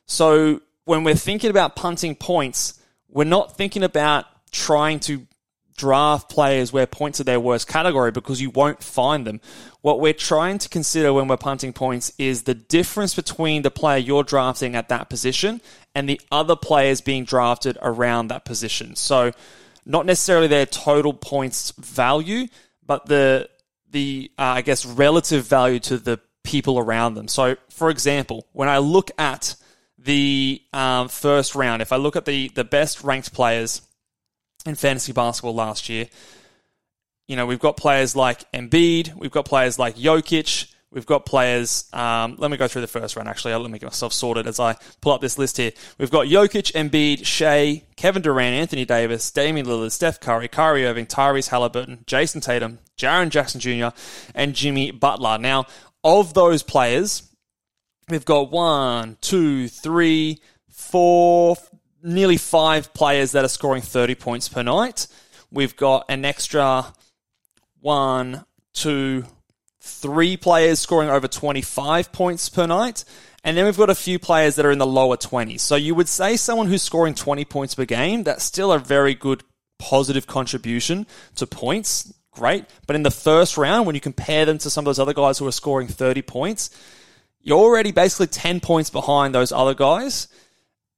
So 0.06 0.60
when 0.84 1.04
we're 1.04 1.14
thinking 1.14 1.50
about 1.50 1.76
punting 1.76 2.14
points, 2.14 2.80
we're 3.08 3.24
not 3.24 3.56
thinking 3.56 3.82
about 3.82 4.26
trying 4.50 5.00
to 5.00 5.26
draft 5.76 6.30
players 6.30 6.72
where 6.72 6.86
points 6.86 7.20
are 7.20 7.24
their 7.24 7.40
worst 7.40 7.66
category 7.66 8.12
because 8.12 8.40
you 8.40 8.48
won't 8.50 8.82
find 8.82 9.26
them. 9.26 9.40
What 9.80 10.00
we're 10.00 10.12
trying 10.12 10.58
to 10.58 10.68
consider 10.68 11.12
when 11.12 11.26
we're 11.26 11.36
punting 11.36 11.72
points 11.72 12.12
is 12.16 12.44
the 12.44 12.54
difference 12.54 13.14
between 13.14 13.62
the 13.62 13.72
player 13.72 13.98
you're 13.98 14.22
drafting 14.22 14.76
at 14.76 14.88
that 14.88 15.10
position 15.10 15.60
and 15.94 16.08
the 16.08 16.20
other 16.30 16.54
players 16.56 17.00
being 17.00 17.24
drafted 17.24 17.76
around 17.82 18.28
that 18.28 18.44
position. 18.44 18.94
So 18.94 19.32
not 19.84 20.06
necessarily 20.06 20.46
their 20.46 20.66
total 20.66 21.12
points 21.12 21.72
value, 21.72 22.48
but 22.84 23.06
the 23.06 23.48
the 23.90 24.30
uh, 24.38 24.42
I 24.42 24.62
guess 24.62 24.84
relative 24.84 25.46
value 25.46 25.80
to 25.80 25.98
the 25.98 26.20
people 26.42 26.78
around 26.78 27.14
them. 27.14 27.26
So, 27.28 27.56
for 27.70 27.90
example, 27.90 28.46
when 28.52 28.68
I 28.68 28.78
look 28.78 29.10
at 29.18 29.56
the 29.98 30.62
um, 30.72 31.08
first 31.08 31.54
round, 31.54 31.82
if 31.82 31.92
I 31.92 31.96
look 31.96 32.14
at 32.14 32.26
the, 32.26 32.48
the 32.54 32.64
best 32.64 33.02
ranked 33.02 33.32
players 33.32 33.82
in 34.66 34.74
fantasy 34.74 35.12
basketball 35.12 35.54
last 35.54 35.88
year, 35.88 36.08
you 37.26 37.36
know, 37.36 37.46
we've 37.46 37.58
got 37.58 37.78
players 37.78 38.14
like 38.14 38.50
Embiid, 38.52 39.14
we've 39.14 39.30
got 39.30 39.46
players 39.46 39.78
like 39.78 39.96
Jokic, 39.96 40.70
we've 40.94 41.04
got 41.04 41.26
players. 41.26 41.88
Um, 41.92 42.36
let 42.38 42.50
me 42.50 42.56
go 42.56 42.68
through 42.68 42.82
the 42.82 42.86
first 42.86 43.16
round, 43.16 43.28
actually. 43.28 43.54
Let 43.54 43.70
me 43.70 43.78
get 43.78 43.86
myself 43.86 44.12
sorted 44.12 44.46
as 44.46 44.58
I 44.60 44.76
pull 45.00 45.12
up 45.12 45.20
this 45.20 45.36
list 45.36 45.56
here. 45.58 45.72
We've 45.98 46.10
got 46.10 46.26
Jokic, 46.26 46.72
Embiid, 46.72 47.26
Shai, 47.26 47.82
Kevin 47.96 48.22
Durant, 48.22 48.54
Anthony 48.54 48.84
Davis, 48.84 49.30
Damian 49.30 49.66
Lillard, 49.66 49.92
Steph 49.92 50.20
Curry, 50.20 50.48
Kyrie 50.48 50.86
Irving, 50.86 51.06
Tyrese 51.06 51.48
Halliburton, 51.48 52.04
Jayson 52.06 52.40
Tatum, 52.40 52.78
Jaren 52.96 53.28
Jackson 53.28 53.60
Jr., 53.60 53.88
and 54.34 54.54
Jimmy 54.54 54.92
Butler. 54.92 55.36
Now, 55.38 55.66
of 56.02 56.34
those 56.34 56.62
players, 56.62 57.28
we've 58.08 58.24
got 58.24 58.50
one, 58.50 59.18
two, 59.20 59.68
three, 59.68 60.40
four, 60.70 61.56
nearly 62.02 62.36
five 62.36 62.94
players 62.94 63.32
that 63.32 63.44
are 63.44 63.48
scoring 63.48 63.82
30 63.82 64.14
points 64.14 64.48
per 64.48 64.62
night. 64.62 65.08
We've 65.50 65.76
got 65.76 66.04
an 66.08 66.24
extra 66.24 66.92
one, 67.80 68.44
two, 68.72 69.24
three 69.84 70.36
players 70.36 70.80
scoring 70.80 71.10
over 71.10 71.28
25 71.28 72.10
points 72.10 72.48
per 72.48 72.66
night. 72.66 73.04
And 73.44 73.56
then 73.56 73.66
we've 73.66 73.76
got 73.76 73.90
a 73.90 73.94
few 73.94 74.18
players 74.18 74.56
that 74.56 74.64
are 74.64 74.70
in 74.70 74.78
the 74.78 74.86
lower 74.86 75.18
20s. 75.18 75.60
So 75.60 75.76
you 75.76 75.94
would 75.94 76.08
say 76.08 76.36
someone 76.36 76.68
who's 76.68 76.82
scoring 76.82 77.14
20 77.14 77.44
points 77.44 77.74
per 77.74 77.84
game, 77.84 78.22
that's 78.22 78.42
still 78.42 78.72
a 78.72 78.78
very 78.78 79.14
good 79.14 79.42
positive 79.78 80.26
contribution 80.26 81.06
to 81.34 81.46
points 81.46 82.14
great. 82.32 82.64
But 82.86 82.96
in 82.96 83.02
the 83.02 83.10
first 83.10 83.58
round, 83.58 83.84
when 83.84 83.94
you 83.94 84.00
compare 84.00 84.46
them 84.46 84.56
to 84.58 84.70
some 84.70 84.82
of 84.82 84.86
those 84.86 84.98
other 84.98 85.12
guys 85.12 85.38
who 85.38 85.46
are 85.46 85.52
scoring 85.52 85.88
30 85.88 86.22
points, 86.22 86.70
you're 87.42 87.58
already 87.58 87.92
basically 87.92 88.28
10 88.28 88.60
points 88.60 88.88
behind 88.88 89.34
those 89.34 89.52
other 89.52 89.74
guys. 89.74 90.28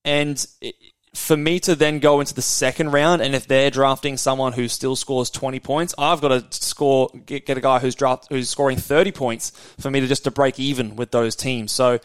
And 0.05 0.45
it, 0.61 0.77
for 1.17 1.37
me 1.37 1.59
to 1.61 1.75
then 1.75 1.99
go 1.99 2.21
into 2.21 2.35
the 2.35 2.43
second 2.43 2.93
round, 2.93 3.23
and 3.23 3.35
if 3.35 3.49
they're 3.49 3.71
drafting 3.71 4.19
someone 4.19 4.53
who 4.53 4.69
still 4.69 4.95
scores 4.95 5.31
20 5.31 5.61
points, 5.61 5.95
I've 5.97 6.21
got 6.21 6.29
to 6.29 6.45
score 6.51 7.11
get, 7.25 7.47
get 7.47 7.57
a 7.57 7.61
guy 7.63 7.79
who's 7.79 7.95
draft 7.95 8.27
who's 8.29 8.51
scoring 8.51 8.77
30 8.77 9.13
points 9.13 9.51
for 9.81 9.91
me 9.91 10.01
to 10.01 10.07
just 10.07 10.25
to 10.25 10.31
break 10.31 10.61
even 10.61 10.95
with 10.95 11.13
those 11.13 11.35
teams. 11.35 11.73
So 11.73 12.01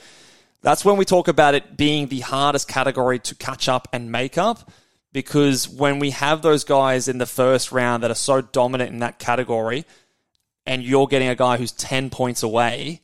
that's 0.62 0.86
when 0.86 0.96
we 0.96 1.04
talk 1.04 1.28
about 1.28 1.56
it 1.56 1.76
being 1.76 2.08
the 2.08 2.22
hardest 2.22 2.70
category 2.70 3.20
to 3.20 3.36
catch 3.36 3.68
up 3.68 3.90
and 3.92 4.14
make 4.14 4.38
up 4.38 4.72
because 5.12 5.68
when 5.68 6.00
we 6.00 6.12
have 6.12 6.42
those 6.42 6.64
guys 6.64 7.10
in 7.10 7.18
the 7.18 7.26
first 7.26 7.74
round 7.74 8.04
that 8.04 8.12
are 8.12 8.16
so 8.16 8.40
dominant 8.40 8.92
in 8.92 9.00
that 9.00 9.20
category, 9.20 9.86
and 10.66 10.84
you're 10.84 11.08
getting 11.08 11.28
a 11.28 11.36
guy 11.36 11.58
who's 11.58 11.74
10 11.74 12.12
points 12.12 12.44
away 12.44 13.02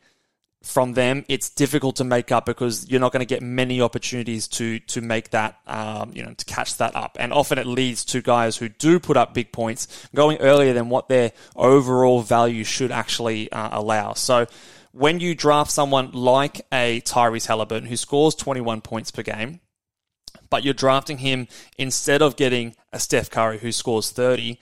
from 0.64 0.94
them, 0.94 1.24
it's 1.30 1.50
difficult 1.50 1.98
to 1.98 2.04
make 2.04 2.32
up 2.32 2.46
because 2.46 2.90
you're 2.90 3.00
not 3.00 3.12
going 3.12 3.22
to 3.22 3.26
get 3.26 3.42
many 3.42 3.80
opportunities 3.80 4.48
to 4.48 4.80
to 4.80 5.02
make 5.02 5.30
that, 5.30 5.60
um, 5.68 6.12
you 6.14 6.24
know, 6.24 6.34
to 6.34 6.46
catch 6.46 6.78
that 6.78 6.96
up. 6.96 7.18
And 7.20 7.32
often 7.32 7.58
it 7.58 7.68
leads 7.68 8.04
to 8.06 8.22
guys 8.22 8.58
who 8.58 8.68
do 8.68 9.00
put 9.00 9.18
up 9.18 9.34
big 9.34 9.52
points 9.52 10.08
going 10.16 10.40
earlier 10.40 10.74
than 10.74 10.90
what 10.90 11.10
their 11.10 11.32
overall 11.56 12.22
value 12.22 12.64
should 12.64 12.92
actually 12.92 13.52
uh, 13.52 13.70
allow. 13.80 14.14
So 14.14 14.48
when 14.92 15.20
you 15.20 15.36
draft 15.36 15.72
someone 15.72 16.12
like 16.12 16.66
a 16.72 17.02
Tyrese 17.02 17.46
Halliburton 17.46 17.88
who 17.88 17.96
scores 17.98 18.34
21 18.36 18.82
points 18.82 19.12
per 19.12 19.22
game, 19.22 19.60
but 20.50 20.64
you're 20.64 20.74
drafting 20.74 21.20
him 21.20 21.48
instead 21.78 22.22
of 22.22 22.36
getting 22.36 22.76
a 22.92 23.00
Steph 23.00 23.30
Curry 23.30 23.60
who 23.60 23.72
scores 23.72 24.12
30, 24.12 24.60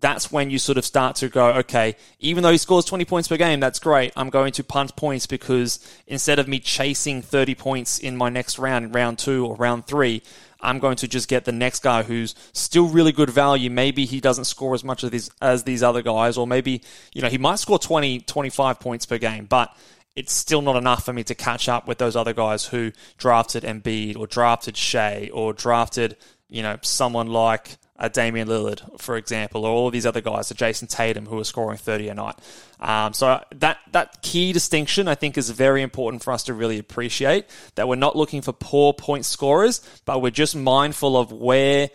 that's 0.00 0.30
when 0.30 0.50
you 0.50 0.58
sort 0.58 0.78
of 0.78 0.84
start 0.84 1.16
to 1.16 1.28
go, 1.28 1.48
okay, 1.52 1.96
even 2.20 2.42
though 2.42 2.52
he 2.52 2.58
scores 2.58 2.84
20 2.84 3.04
points 3.04 3.28
per 3.28 3.36
game, 3.36 3.60
that's 3.60 3.78
great. 3.78 4.12
I'm 4.16 4.30
going 4.30 4.52
to 4.52 4.64
punt 4.64 4.96
points 4.96 5.26
because 5.26 5.78
instead 6.06 6.38
of 6.38 6.48
me 6.48 6.58
chasing 6.58 7.22
30 7.22 7.54
points 7.54 7.98
in 7.98 8.16
my 8.16 8.28
next 8.28 8.58
round, 8.58 8.94
round 8.94 9.18
two 9.18 9.46
or 9.46 9.56
round 9.56 9.86
three, 9.86 10.22
I'm 10.60 10.78
going 10.78 10.96
to 10.96 11.08
just 11.08 11.28
get 11.28 11.44
the 11.44 11.52
next 11.52 11.82
guy 11.82 12.02
who's 12.02 12.34
still 12.52 12.88
really 12.88 13.12
good 13.12 13.30
value. 13.30 13.70
Maybe 13.70 14.04
he 14.04 14.20
doesn't 14.20 14.44
score 14.44 14.74
as 14.74 14.82
much 14.82 15.04
as 15.04 15.10
these, 15.10 15.30
as 15.40 15.64
these 15.64 15.82
other 15.82 16.02
guys, 16.02 16.36
or 16.36 16.46
maybe, 16.46 16.82
you 17.12 17.22
know, 17.22 17.28
he 17.28 17.38
might 17.38 17.58
score 17.58 17.78
20, 17.78 18.20
25 18.20 18.80
points 18.80 19.06
per 19.06 19.18
game, 19.18 19.46
but 19.46 19.74
it's 20.16 20.32
still 20.32 20.62
not 20.62 20.76
enough 20.76 21.04
for 21.04 21.12
me 21.12 21.24
to 21.24 21.34
catch 21.34 21.68
up 21.68 21.86
with 21.86 21.98
those 21.98 22.16
other 22.16 22.32
guys 22.32 22.66
who 22.66 22.92
drafted 23.18 23.64
Embiid 23.64 24.16
or 24.16 24.26
drafted 24.26 24.76
Shai 24.76 25.30
or 25.32 25.52
drafted, 25.52 26.16
you 26.48 26.62
know, 26.62 26.78
someone 26.82 27.26
like 27.28 27.76
a 27.96 28.10
Damian 28.10 28.48
Lillard, 28.48 29.00
for 29.00 29.16
example, 29.16 29.64
or 29.64 29.70
all 29.70 29.86
of 29.86 29.92
these 29.92 30.06
other 30.06 30.20
guys, 30.20 30.50
a 30.50 30.54
Jayson 30.54 30.88
Tatum, 30.88 31.26
who 31.26 31.38
are 31.38 31.44
scoring 31.44 31.78
30 31.78 32.08
a 32.08 32.14
night. 32.14 32.34
Um, 32.80 33.12
so 33.12 33.42
that 33.54 33.78
that 33.92 34.20
key 34.22 34.52
distinction, 34.52 35.06
I 35.06 35.14
think, 35.14 35.38
is 35.38 35.50
very 35.50 35.82
important 35.82 36.22
for 36.22 36.32
us 36.32 36.44
to 36.44 36.54
really 36.54 36.78
appreciate. 36.78 37.46
That 37.76 37.86
we're 37.86 37.94
not 37.94 38.16
looking 38.16 38.42
for 38.42 38.52
poor 38.52 38.92
point 38.92 39.24
scorers, 39.24 39.80
but 40.04 40.20
we're 40.20 40.30
just 40.30 40.56
mindful 40.56 41.16
of 41.16 41.30
where 41.30 41.90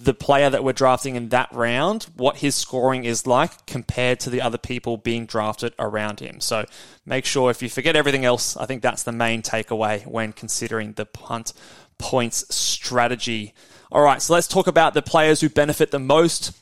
the 0.00 0.14
player 0.14 0.48
that 0.48 0.64
we're 0.64 0.72
drafting 0.72 1.16
in 1.16 1.28
that 1.28 1.52
round, 1.52 2.04
what 2.16 2.38
his 2.38 2.54
scoring 2.54 3.04
is 3.04 3.26
like 3.26 3.66
compared 3.66 4.18
to 4.20 4.30
the 4.30 4.40
other 4.40 4.56
people 4.56 4.96
being 4.96 5.26
drafted 5.26 5.74
around 5.78 6.20
him. 6.20 6.40
So 6.40 6.64
make 7.04 7.26
sure 7.26 7.50
if 7.50 7.60
you 7.62 7.68
forget 7.68 7.96
everything 7.96 8.24
else, 8.24 8.56
I 8.56 8.64
think 8.64 8.82
that's 8.82 9.02
the 9.02 9.12
main 9.12 9.42
takeaway 9.42 10.06
when 10.06 10.32
considering 10.32 10.92
the 10.92 11.04
punt 11.04 11.52
points 11.98 12.54
strategy. 12.54 13.52
All 13.92 14.02
right, 14.02 14.22
so 14.22 14.34
let's 14.34 14.46
talk 14.46 14.68
about 14.68 14.94
the 14.94 15.02
players 15.02 15.40
who 15.40 15.48
benefit 15.48 15.90
the 15.90 15.98
most 15.98 16.56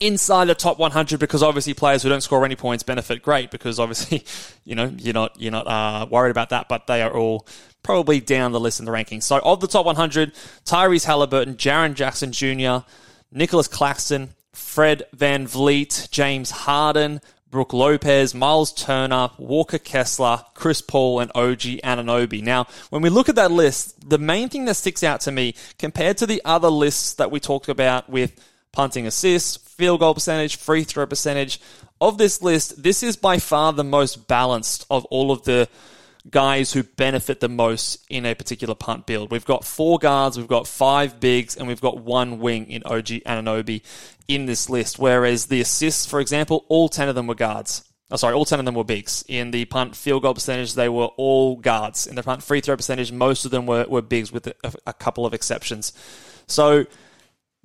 inside 0.00 0.46
the 0.46 0.54
top 0.54 0.78
100 0.78 1.20
because 1.20 1.42
obviously 1.42 1.74
players 1.74 2.02
who 2.02 2.08
don't 2.08 2.22
score 2.22 2.44
any 2.44 2.56
points 2.56 2.82
benefit 2.82 3.22
great 3.22 3.50
because 3.50 3.78
obviously 3.78 4.24
you 4.64 4.74
know 4.74 4.92
you're 4.98 5.14
not 5.14 5.38
you're 5.40 5.52
not 5.52 5.66
uh, 5.66 6.06
worried 6.10 6.30
about 6.30 6.50
that 6.50 6.68
but 6.68 6.86
they 6.86 7.02
are 7.02 7.16
all 7.16 7.46
probably 7.82 8.20
down 8.20 8.52
the 8.52 8.60
list 8.60 8.80
in 8.80 8.86
the 8.86 8.92
rankings. 8.92 9.22
So 9.22 9.38
of 9.38 9.60
the 9.60 9.66
top 9.66 9.86
100 9.86 10.34
Tyrese 10.64 11.04
Halliburton 11.04 11.56
Jaren 11.56 11.94
Jackson 11.94 12.32
Jr 12.32 12.84
Nicolas 13.30 13.68
Claxton 13.68 14.30
Fred 14.52 15.04
Van 15.12 15.46
VanVleet 15.46 16.10
James 16.10 16.50
Harden 16.50 17.20
Brook 17.50 17.72
Lopez, 17.72 18.34
Miles 18.34 18.72
Turner, 18.72 19.30
Walker 19.38 19.78
Kessler, 19.78 20.44
Chris 20.54 20.80
Paul, 20.80 21.20
and 21.20 21.30
OG 21.34 21.80
Anunoby. 21.84 22.42
Now, 22.42 22.66
when 22.90 23.02
we 23.02 23.08
look 23.08 23.28
at 23.28 23.36
that 23.36 23.52
list, 23.52 24.08
the 24.08 24.18
main 24.18 24.48
thing 24.48 24.64
that 24.64 24.74
sticks 24.74 25.04
out 25.04 25.20
to 25.22 25.32
me 25.32 25.54
compared 25.78 26.18
to 26.18 26.26
the 26.26 26.42
other 26.44 26.70
lists 26.70 27.14
that 27.14 27.30
we 27.30 27.38
talked 27.38 27.68
about 27.68 28.10
with 28.10 28.38
punting 28.72 29.06
assists, 29.06 29.56
field 29.56 30.00
goal 30.00 30.14
percentage, 30.14 30.56
free 30.56 30.84
throw 30.84 31.06
percentage. 31.06 31.60
of 32.00 32.18
this 32.18 32.42
list, 32.42 32.82
this 32.82 33.02
is 33.02 33.16
by 33.16 33.38
far 33.38 33.72
the 33.72 33.84
most 33.84 34.28
balanced 34.28 34.84
of 34.90 35.04
all 35.06 35.32
of 35.32 35.44
the 35.44 35.68
guys 36.30 36.72
who 36.72 36.82
benefit 36.82 37.40
the 37.40 37.48
most 37.48 38.04
in 38.08 38.26
a 38.26 38.34
particular 38.34 38.74
punt 38.74 39.06
build. 39.06 39.30
We've 39.30 39.44
got 39.44 39.64
four 39.64 39.98
guards, 39.98 40.36
we've 40.36 40.48
got 40.48 40.66
five 40.66 41.20
bigs, 41.20 41.56
and 41.56 41.68
we've 41.68 41.80
got 41.80 41.98
one 41.98 42.38
wing 42.38 42.70
in 42.70 42.82
OG 42.84 43.06
Anunoby 43.26 43.82
in 44.28 44.46
this 44.46 44.68
list. 44.68 44.98
Whereas 44.98 45.46
the 45.46 45.60
assists, 45.60 46.06
for 46.06 46.20
example, 46.20 46.64
all 46.68 46.88
10 46.88 47.08
of 47.08 47.14
them 47.14 47.26
were 47.26 47.34
guards. 47.34 47.84
Oh, 48.10 48.16
sorry, 48.16 48.34
all 48.34 48.44
10 48.44 48.60
of 48.60 48.64
them 48.64 48.74
were 48.74 48.84
bigs. 48.84 49.24
In 49.28 49.50
the 49.50 49.64
punt 49.64 49.96
field 49.96 50.22
goal 50.22 50.34
percentage, 50.34 50.74
they 50.74 50.88
were 50.88 51.06
all 51.16 51.56
guards. 51.56 52.06
In 52.06 52.14
the 52.14 52.22
punt 52.22 52.42
free 52.42 52.60
throw 52.60 52.76
percentage, 52.76 53.10
most 53.10 53.44
of 53.44 53.50
them 53.50 53.66
were, 53.66 53.84
were 53.88 54.02
bigs 54.02 54.30
with 54.30 54.46
a, 54.46 54.54
a 54.86 54.92
couple 54.92 55.26
of 55.26 55.34
exceptions. 55.34 55.92
So 56.46 56.86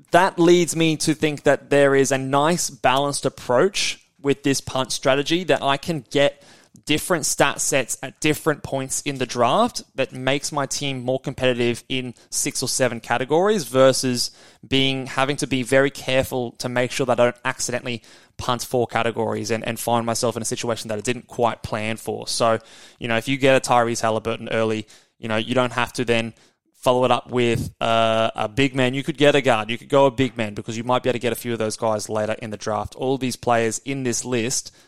that 0.09 0.39
leads 0.39 0.75
me 0.75 0.97
to 0.97 1.13
think 1.13 1.43
that 1.43 1.69
there 1.69 1.93
is 1.93 2.11
a 2.11 2.17
nice 2.17 2.69
balanced 2.69 3.25
approach 3.25 3.99
with 4.19 4.43
this 4.43 4.61
punt 4.61 4.91
strategy 4.91 5.43
that 5.45 5.61
I 5.61 5.77
can 5.77 6.05
get 6.09 6.43
different 6.85 7.25
stat 7.25 7.61
sets 7.61 7.97
at 8.01 8.19
different 8.19 8.63
points 8.63 9.01
in 9.01 9.17
the 9.17 9.25
draft 9.25 9.83
that 9.95 10.11
makes 10.11 10.51
my 10.51 10.65
team 10.65 11.03
more 11.03 11.19
competitive 11.19 11.83
in 11.89 12.13
six 12.29 12.63
or 12.63 12.69
seven 12.69 13.00
categories 13.00 13.65
versus 13.65 14.31
being 14.67 15.05
having 15.05 15.35
to 15.38 15.47
be 15.47 15.63
very 15.63 15.89
careful 15.89 16.51
to 16.53 16.69
make 16.69 16.91
sure 16.91 17.05
that 17.05 17.19
I 17.19 17.25
don't 17.25 17.35
accidentally 17.45 18.03
punt 18.38 18.63
four 18.63 18.88
categories 18.88 19.51
and, 19.51 19.65
and 19.65 19.79
find 19.79 20.05
myself 20.05 20.35
in 20.35 20.41
a 20.41 20.45
situation 20.45 20.88
that 20.89 20.97
I 20.97 21.01
didn't 21.01 21.27
quite 21.27 21.63
plan 21.63 21.97
for. 21.97 22.27
So, 22.27 22.59
you 23.00 23.07
know, 23.07 23.17
if 23.17 23.27
you 23.27 23.38
get 23.38 23.55
a 23.55 23.69
Tyrese 23.69 24.01
Halliburton 24.01 24.50
early, 24.50 24.88
you 25.19 25.27
know, 25.27 25.38
you 25.38 25.53
don't 25.53 25.73
have 25.73 25.93
to 25.93 26.05
then 26.05 26.33
follow 26.73 27.05
it 27.05 27.11
up 27.11 27.29
with 27.29 27.73
uh, 27.79 28.31
a 28.35 28.50
big 28.50 28.75
man. 28.75 28.93
You 28.93 29.03
could 29.03 29.17
get 29.17 29.35
a 29.35 29.41
guard. 29.41 29.69
You 29.69 29.77
could 29.77 29.89
go 29.89 30.07
a 30.07 30.11
big 30.11 30.35
man 30.35 30.55
because 30.55 30.77
you 30.77 30.83
might 30.83 31.03
be 31.03 31.09
able 31.09 31.19
to 31.19 31.21
get 31.21 31.33
a 31.33 31.35
few 31.35 31.53
of 31.53 31.59
those 31.59 31.77
guys 31.77 32.09
later 32.09 32.33
in 32.41 32.50
the 32.50 32.57
draft. 32.57 32.95
All 32.95 33.17
these 33.17 33.35
players 33.35 33.79
in 33.79 34.03
this 34.03 34.25
list– 34.25 34.75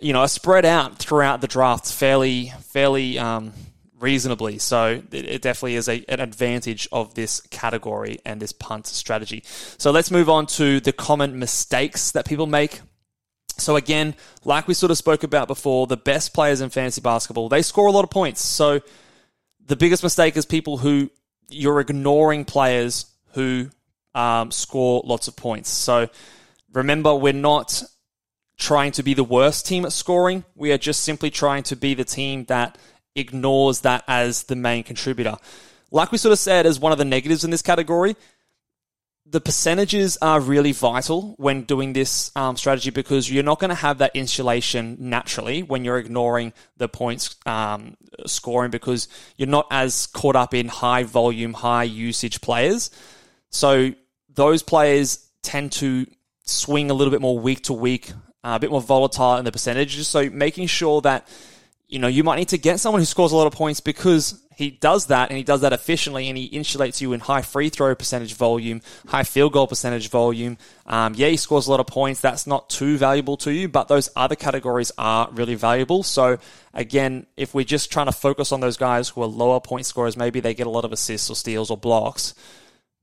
you 0.00 0.12
know, 0.12 0.20
are 0.20 0.28
spread 0.28 0.64
out 0.64 0.98
throughout 0.98 1.40
the 1.40 1.48
drafts 1.48 1.90
fairly, 1.90 2.52
fairly 2.60 3.18
um, 3.18 3.52
reasonably. 3.98 4.58
So 4.58 5.02
it, 5.10 5.24
it 5.24 5.42
definitely 5.42 5.76
is 5.76 5.88
a, 5.88 6.04
an 6.08 6.20
advantage 6.20 6.88
of 6.92 7.14
this 7.14 7.40
category 7.50 8.18
and 8.24 8.40
this 8.40 8.52
punt 8.52 8.86
strategy. 8.86 9.42
So 9.44 9.90
let's 9.90 10.10
move 10.10 10.28
on 10.28 10.46
to 10.46 10.80
the 10.80 10.92
common 10.92 11.38
mistakes 11.38 12.12
that 12.12 12.26
people 12.26 12.46
make. 12.46 12.80
So 13.56 13.74
again, 13.74 14.14
like 14.44 14.68
we 14.68 14.74
sort 14.74 14.92
of 14.92 14.98
spoke 14.98 15.24
about 15.24 15.48
before, 15.48 15.88
the 15.88 15.96
best 15.96 16.32
players 16.32 16.60
in 16.60 16.70
fantasy 16.70 17.00
basketball, 17.00 17.48
they 17.48 17.62
score 17.62 17.88
a 17.88 17.92
lot 17.92 18.04
of 18.04 18.10
points. 18.10 18.44
So 18.44 18.80
the 19.66 19.76
biggest 19.76 20.02
mistake 20.04 20.36
is 20.36 20.46
people 20.46 20.78
who 20.78 21.10
you're 21.50 21.80
ignoring 21.80 22.44
players 22.44 23.06
who 23.32 23.70
um, 24.14 24.52
score 24.52 25.02
lots 25.04 25.26
of 25.26 25.36
points. 25.36 25.70
So 25.70 26.08
remember, 26.72 27.14
we're 27.14 27.32
not 27.32 27.82
trying 28.58 28.92
to 28.92 29.02
be 29.02 29.14
the 29.14 29.24
worst 29.24 29.66
team 29.66 29.84
at 29.84 29.92
scoring. 29.92 30.44
We 30.54 30.72
are 30.72 30.78
just 30.78 31.02
simply 31.02 31.30
trying 31.30 31.62
to 31.64 31.76
be 31.76 31.94
the 31.94 32.04
team 32.04 32.44
that 32.46 32.76
ignores 33.14 33.80
that 33.80 34.04
as 34.08 34.44
the 34.44 34.56
main 34.56 34.82
contributor. 34.82 35.36
Like 35.90 36.12
we 36.12 36.18
sort 36.18 36.32
of 36.32 36.38
said, 36.38 36.66
as 36.66 36.78
one 36.78 36.92
of 36.92 36.98
the 36.98 37.04
negatives 37.04 37.44
in 37.44 37.50
this 37.50 37.62
category, 37.62 38.16
the 39.30 39.40
percentages 39.40 40.16
are 40.22 40.40
really 40.40 40.72
vital 40.72 41.34
when 41.36 41.62
doing 41.62 41.92
this 41.92 42.32
um, 42.34 42.56
strategy 42.56 42.90
because 42.90 43.30
you're 43.30 43.44
not 43.44 43.58
going 43.58 43.68
to 43.68 43.74
have 43.74 43.98
that 43.98 44.16
insulation 44.16 44.96
naturally 44.98 45.62
when 45.62 45.84
you're 45.84 45.98
ignoring 45.98 46.52
the 46.78 46.88
points 46.88 47.36
um, 47.44 47.96
scoring 48.26 48.70
because 48.70 49.08
you're 49.36 49.48
not 49.48 49.66
as 49.70 50.06
caught 50.06 50.34
up 50.34 50.54
in 50.54 50.68
high 50.68 51.02
volume, 51.02 51.52
high 51.52 51.84
usage 51.84 52.40
players. 52.40 52.90
So 53.50 53.92
those 54.30 54.62
players 54.62 55.26
tend 55.42 55.72
to 55.72 56.06
swing 56.44 56.90
a 56.90 56.94
little 56.94 57.10
bit 57.10 57.20
more 57.20 57.38
week 57.38 57.64
to 57.64 57.74
week 57.74 58.12
uh, 58.44 58.52
a 58.54 58.58
bit 58.58 58.70
more 58.70 58.80
volatile 58.80 59.36
in 59.36 59.44
the 59.44 59.52
percentages. 59.52 60.08
So 60.08 60.30
making 60.30 60.66
sure 60.66 61.00
that 61.02 61.28
you 61.88 61.98
know 61.98 62.08
you 62.08 62.22
might 62.22 62.36
need 62.36 62.48
to 62.48 62.58
get 62.58 62.80
someone 62.80 63.00
who 63.00 63.06
scores 63.06 63.32
a 63.32 63.36
lot 63.36 63.46
of 63.46 63.52
points 63.52 63.80
because 63.80 64.40
he 64.58 64.70
does 64.72 65.06
that 65.06 65.30
and 65.30 65.38
he 65.38 65.44
does 65.44 65.60
that 65.60 65.72
efficiently 65.72 66.28
and 66.28 66.36
he 66.36 66.50
insulates 66.50 67.00
you 67.00 67.12
in 67.12 67.20
high 67.20 67.42
free 67.42 67.68
throw 67.68 67.94
percentage 67.94 68.34
volume, 68.34 68.82
high 69.06 69.22
field 69.22 69.52
goal 69.52 69.68
percentage 69.68 70.08
volume. 70.08 70.58
Um, 70.84 71.14
yeah, 71.14 71.28
he 71.28 71.36
scores 71.36 71.68
a 71.68 71.70
lot 71.70 71.78
of 71.78 71.86
points. 71.86 72.20
That's 72.20 72.44
not 72.44 72.68
too 72.68 72.98
valuable 72.98 73.36
to 73.38 73.52
you, 73.52 73.68
but 73.68 73.86
those 73.86 74.10
other 74.16 74.34
categories 74.34 74.90
are 74.98 75.30
really 75.30 75.54
valuable. 75.54 76.02
So 76.02 76.38
again, 76.74 77.26
if 77.36 77.54
we're 77.54 77.64
just 77.64 77.92
trying 77.92 78.06
to 78.06 78.12
focus 78.12 78.50
on 78.50 78.58
those 78.58 78.76
guys 78.76 79.10
who 79.10 79.22
are 79.22 79.26
lower 79.26 79.60
point 79.60 79.86
scorers, 79.86 80.16
maybe 80.16 80.40
they 80.40 80.54
get 80.54 80.66
a 80.66 80.70
lot 80.70 80.84
of 80.84 80.92
assists 80.92 81.30
or 81.30 81.36
steals 81.36 81.70
or 81.70 81.76
blocks 81.76 82.34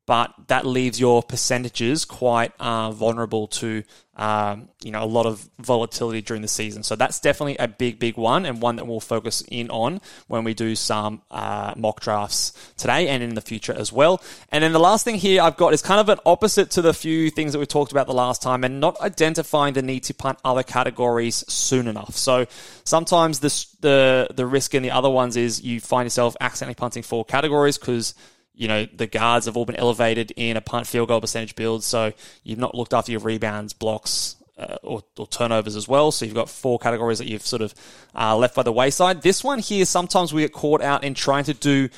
but 0.05 0.33
that 0.47 0.65
leaves 0.65 0.99
your 0.99 1.23
percentages 1.23 2.05
quite 2.05 2.51
uh, 2.59 2.91
vulnerable 2.91 3.47
to 3.47 3.83
um, 4.17 4.69
you 4.81 4.91
know 4.91 5.03
a 5.03 5.05
lot 5.05 5.25
of 5.25 5.49
volatility 5.59 6.21
during 6.21 6.41
the 6.41 6.47
season. 6.47 6.83
So 6.83 6.95
that's 6.95 7.19
definitely 7.19 7.57
a 7.57 7.67
big, 7.67 7.99
big 7.99 8.17
one, 8.17 8.45
and 8.45 8.61
one 8.61 8.77
that 8.77 8.87
we'll 8.87 8.99
focus 8.99 9.43
in 9.49 9.69
on 9.69 9.99
when 10.27 10.43
we 10.43 10.53
do 10.53 10.75
some 10.75 11.21
uh, 11.31 11.73
mock 11.75 11.99
drafts 11.99 12.53
today 12.77 13.07
and 13.09 13.21
in 13.21 13.35
the 13.35 13.41
future 13.41 13.73
as 13.73 13.91
well. 13.91 14.21
And 14.51 14.63
then 14.63 14.71
the 14.71 14.79
last 14.79 15.03
thing 15.03 15.15
here 15.15 15.41
I've 15.41 15.57
got 15.57 15.73
is 15.73 15.81
kind 15.81 15.99
of 15.99 16.07
an 16.09 16.19
opposite 16.25 16.71
to 16.71 16.81
the 16.81 16.93
few 16.93 17.29
things 17.29 17.51
that 17.53 17.59
we 17.59 17.65
talked 17.65 17.91
about 17.91 18.07
the 18.07 18.13
last 18.13 18.41
time, 18.41 18.63
and 18.63 18.79
not 18.79 18.99
identifying 19.01 19.73
the 19.73 19.81
need 19.81 20.03
to 20.03 20.13
punt 20.13 20.39
other 20.45 20.63
categories 20.63 21.43
soon 21.51 21.87
enough. 21.87 22.15
So 22.15 22.45
sometimes 22.83 23.39
this, 23.39 23.65
the 23.81 24.29
the 24.33 24.45
risk 24.45 24.75
in 24.75 24.83
the 24.83 24.91
other 24.91 25.09
ones 25.09 25.35
is 25.35 25.61
you 25.61 25.81
find 25.81 26.05
yourself 26.05 26.37
accidentally 26.39 26.75
punting 26.75 27.03
four 27.03 27.25
categories 27.25 27.77
because 27.77 28.13
you 28.55 28.67
know, 28.67 28.85
the 28.85 29.07
guards 29.07 29.45
have 29.45 29.57
all 29.57 29.65
been 29.65 29.75
elevated 29.75 30.31
in 30.35 30.57
a 30.57 30.61
punt 30.61 30.87
field 30.87 31.09
goal 31.09 31.21
percentage 31.21 31.55
build. 31.55 31.83
So 31.83 32.13
you've 32.43 32.59
not 32.59 32.75
looked 32.75 32.93
after 32.93 33.11
your 33.11 33.21
rebounds, 33.21 33.73
blocks, 33.73 34.35
uh, 34.57 34.77
or, 34.83 35.03
or, 35.17 35.27
turnovers 35.27 35.75
as 35.75 35.87
well. 35.87 36.11
So 36.11 36.25
you've 36.25 36.33
got 36.33 36.49
four 36.49 36.79
categories 36.79 37.17
that 37.17 37.27
you've 37.27 37.45
sort 37.45 37.61
of 37.61 37.73
uh, 38.15 38.37
left 38.37 38.55
by 38.55 38.63
the 38.63 38.71
wayside. 38.71 39.21
This 39.21 39.43
one 39.43 39.59
here, 39.59 39.83
sometimes 39.83 40.33
we 40.33 40.43
get 40.43 40.53
caught 40.53 40.81
out 40.81 41.03
in 41.03 41.13
trying 41.13 41.43
to 41.45 41.53
do 41.53 41.89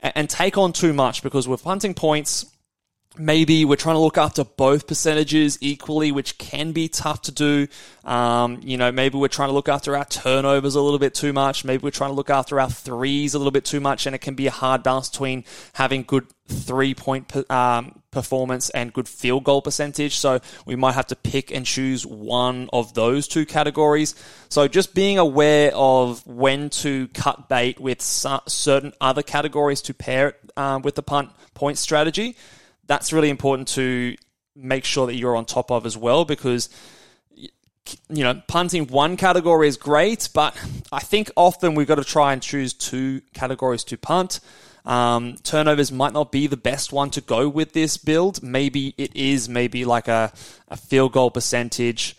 and 0.00 0.28
take 0.28 0.58
on 0.58 0.72
too 0.72 0.92
much 0.92 1.22
because 1.22 1.46
we're 1.46 1.56
punting 1.56 1.94
points 1.94 2.46
maybe 3.18 3.64
we're 3.64 3.76
trying 3.76 3.96
to 3.96 4.00
look 4.00 4.18
after 4.18 4.44
both 4.44 4.86
percentages 4.86 5.58
equally, 5.60 6.12
which 6.12 6.38
can 6.38 6.72
be 6.72 6.88
tough 6.88 7.22
to 7.22 7.32
do. 7.32 7.66
Um, 8.04 8.60
you 8.62 8.76
know, 8.76 8.92
maybe 8.92 9.18
we're 9.18 9.28
trying 9.28 9.48
to 9.48 9.52
look 9.52 9.68
after 9.68 9.96
our 9.96 10.04
turnovers 10.04 10.76
a 10.76 10.80
little 10.80 10.98
bit 10.98 11.14
too 11.14 11.32
much. 11.32 11.64
Maybe 11.64 11.82
we're 11.82 11.90
trying 11.90 12.10
to 12.10 12.14
look 12.14 12.30
after 12.30 12.60
our 12.60 12.70
threes 12.70 13.34
a 13.34 13.38
little 13.38 13.50
bit 13.50 13.64
too 13.64 13.80
much, 13.80 14.06
and 14.06 14.14
it 14.14 14.20
can 14.20 14.34
be 14.34 14.46
a 14.46 14.52
hard 14.52 14.84
balance 14.84 15.08
between 15.08 15.44
having 15.72 16.04
good 16.04 16.26
three 16.46 16.94
point 16.94 17.32
um, 17.50 18.00
performance 18.12 18.70
and 18.70 18.92
good 18.92 19.08
field 19.08 19.42
goal 19.42 19.60
percentage. 19.60 20.16
So 20.16 20.40
we 20.64 20.76
might 20.76 20.92
have 20.92 21.08
to 21.08 21.16
pick 21.16 21.50
and 21.50 21.66
choose 21.66 22.06
one 22.06 22.68
of 22.72 22.94
those 22.94 23.26
two 23.26 23.44
categories. 23.44 24.14
So 24.48 24.68
just 24.68 24.94
being 24.94 25.18
aware 25.18 25.72
of 25.74 26.24
when 26.26 26.70
to 26.70 27.08
cut 27.08 27.48
bait 27.48 27.80
with 27.80 28.00
certain 28.02 28.92
other 29.00 29.22
categories 29.22 29.82
to 29.82 29.94
pair 29.94 30.28
it 30.28 30.50
um, 30.56 30.82
with 30.82 30.94
the 30.94 31.02
punt 31.02 31.30
point 31.54 31.76
strategy 31.76 32.36
that's 32.90 33.12
really 33.12 33.30
important 33.30 33.68
to 33.68 34.16
make 34.56 34.84
sure 34.84 35.06
that 35.06 35.14
you're 35.14 35.36
on 35.36 35.44
top 35.44 35.70
of 35.70 35.86
as 35.86 35.96
well 35.96 36.24
because 36.24 36.68
you 38.08 38.24
know, 38.24 38.42
punting 38.48 38.88
one 38.88 39.16
category 39.16 39.68
is 39.68 39.76
great, 39.76 40.28
but 40.34 40.56
I 40.90 40.98
think 40.98 41.30
often 41.36 41.76
we've 41.76 41.86
got 41.86 41.96
to 41.96 42.04
try 42.04 42.32
and 42.32 42.42
choose 42.42 42.72
two 42.72 43.20
categories 43.32 43.84
to 43.84 43.96
punt. 43.96 44.40
Um, 44.84 45.36
turnovers 45.44 45.92
might 45.92 46.12
not 46.12 46.32
be 46.32 46.48
the 46.48 46.56
best 46.56 46.92
one 46.92 47.10
to 47.10 47.20
go 47.20 47.48
with 47.48 47.74
this 47.74 47.96
build. 47.96 48.42
Maybe 48.42 48.92
it 48.98 49.14
is 49.14 49.48
maybe 49.48 49.84
like 49.84 50.08
a, 50.08 50.32
a 50.66 50.76
field 50.76 51.12
goal 51.12 51.30
percentage 51.30 52.16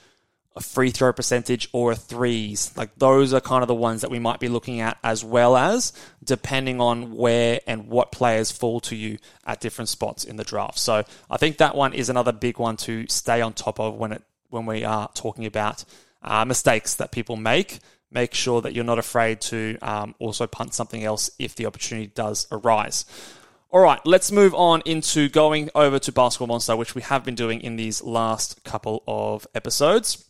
a 0.55 0.61
free 0.61 0.89
throw 0.89 1.13
percentage 1.13 1.69
or 1.71 1.93
a 1.93 1.95
threes. 1.95 2.73
Like 2.75 2.93
those 2.97 3.33
are 3.33 3.39
kind 3.39 3.61
of 3.61 3.67
the 3.67 3.75
ones 3.75 4.01
that 4.01 4.11
we 4.11 4.19
might 4.19 4.39
be 4.39 4.49
looking 4.49 4.81
at 4.81 4.97
as 5.03 5.23
well 5.23 5.55
as 5.55 5.93
depending 6.23 6.81
on 6.81 7.15
where 7.15 7.61
and 7.67 7.87
what 7.87 8.11
players 8.11 8.51
fall 8.51 8.79
to 8.81 8.95
you 8.95 9.17
at 9.45 9.61
different 9.61 9.89
spots 9.89 10.23
in 10.23 10.35
the 10.35 10.43
draft. 10.43 10.77
So 10.77 11.03
I 11.29 11.37
think 11.37 11.57
that 11.57 11.75
one 11.75 11.93
is 11.93 12.09
another 12.09 12.33
big 12.33 12.59
one 12.59 12.75
to 12.77 13.05
stay 13.07 13.41
on 13.41 13.53
top 13.53 13.79
of 13.79 13.95
when 13.95 14.11
it 14.11 14.23
when 14.49 14.65
we 14.65 14.83
are 14.83 15.09
talking 15.13 15.45
about 15.45 15.85
uh, 16.21 16.43
mistakes 16.43 16.95
that 16.95 17.11
people 17.11 17.37
make. 17.37 17.79
Make 18.11 18.33
sure 18.33 18.61
that 18.61 18.73
you're 18.73 18.83
not 18.83 18.99
afraid 18.99 19.39
to 19.41 19.77
um, 19.81 20.15
also 20.19 20.45
punt 20.45 20.73
something 20.73 21.01
else 21.01 21.31
if 21.39 21.55
the 21.55 21.65
opportunity 21.65 22.07
does 22.07 22.45
arise. 22.51 23.05
All 23.69 23.79
right, 23.79 24.01
let's 24.05 24.33
move 24.33 24.53
on 24.53 24.81
into 24.85 25.29
going 25.29 25.69
over 25.73 25.97
to 25.99 26.11
Basketball 26.11 26.47
Monster, 26.47 26.75
which 26.75 26.93
we 26.93 27.03
have 27.03 27.23
been 27.23 27.35
doing 27.35 27.61
in 27.61 27.77
these 27.77 28.03
last 28.03 28.65
couple 28.65 29.01
of 29.07 29.47
episodes. 29.55 30.25